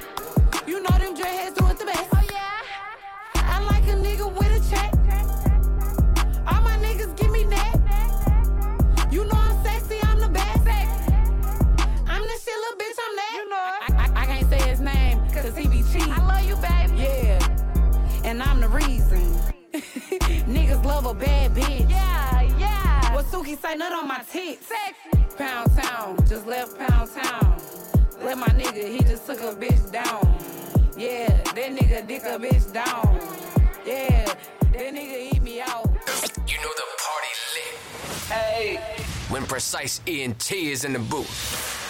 You 0.65 0.81
know 0.81 0.97
them 0.97 1.15
dreadheads 1.15 1.55
do 1.55 1.67
it 1.67 1.77
the 1.77 1.85
best. 1.85 2.09
Oh 2.13 2.21
yeah. 2.31 3.35
I 3.35 3.59
like 3.65 3.83
a 3.83 3.95
nigga 3.95 4.27
with 4.33 4.51
a 4.51 4.69
check. 4.69 4.91
All 6.47 6.61
my 6.61 6.77
niggas 6.77 7.15
give 7.17 7.31
me 7.31 7.43
that. 7.45 7.75
You 9.11 9.25
know 9.25 9.35
I'm 9.35 9.63
sexy, 9.63 9.99
I'm 10.03 10.19
the 10.19 10.29
best. 10.29 10.67
I'm 10.67 12.23
the 12.23 12.37
shit, 12.43 12.57
little 12.63 12.77
bitch, 12.79 12.99
I'm 13.05 13.15
that. 13.15 13.33
You 13.35 13.49
know 13.49 13.55
I, 13.55 13.87
I, 13.97 14.23
I 14.23 14.25
can't 14.25 14.49
say 14.49 14.69
his 14.69 14.79
name, 14.81 15.19
cause 15.29 15.55
he 15.55 15.67
be 15.67 15.83
cheap. 15.93 16.07
I 16.09 16.25
love 16.25 16.45
you, 16.47 16.55
baby. 16.55 17.03
Yeah. 17.03 18.25
And 18.25 18.41
I'm 18.41 18.59
the 18.59 18.69
reason. 18.69 19.21
Niggas 19.75 20.83
love 20.83 21.05
a 21.05 21.13
bad 21.13 21.53
bitch. 21.53 21.89
Yeah, 21.89 22.14
Suki 23.31 23.59
say, 23.59 23.75
nut 23.75 23.91
on 23.91 24.07
my 24.07 24.23
tits. 24.31 24.67
Sexy. 24.67 25.35
Pound 25.37 25.75
town, 25.75 26.17
just 26.27 26.45
left 26.47 26.77
pound 26.77 27.09
town. 27.11 27.57
Let 28.23 28.37
my 28.37 28.47
nigga, 28.47 28.89
he 28.89 28.99
just 28.99 29.25
took 29.25 29.39
a 29.41 29.53
bitch 29.53 29.91
down. 29.91 30.21
Yeah, 30.97 31.27
that 31.27 31.75
nigga 31.75 32.07
dick 32.07 32.23
a 32.23 32.39
bitch 32.39 32.71
down. 32.71 33.19
Yeah, 33.85 34.25
that 34.25 34.93
nigga 34.93 35.33
eat 35.33 35.41
me 35.41 35.61
out. 35.61 35.89
You 36.47 36.57
know 36.57 36.73
the 36.81 36.87
party 37.05 37.33
lit. 37.53 37.75
Hey. 38.29 38.79
When 39.29 39.45
Precise 39.45 40.01
ENT 40.07 40.51
is 40.51 40.85
in 40.85 40.93
the 40.93 40.99
booth. 40.99 41.75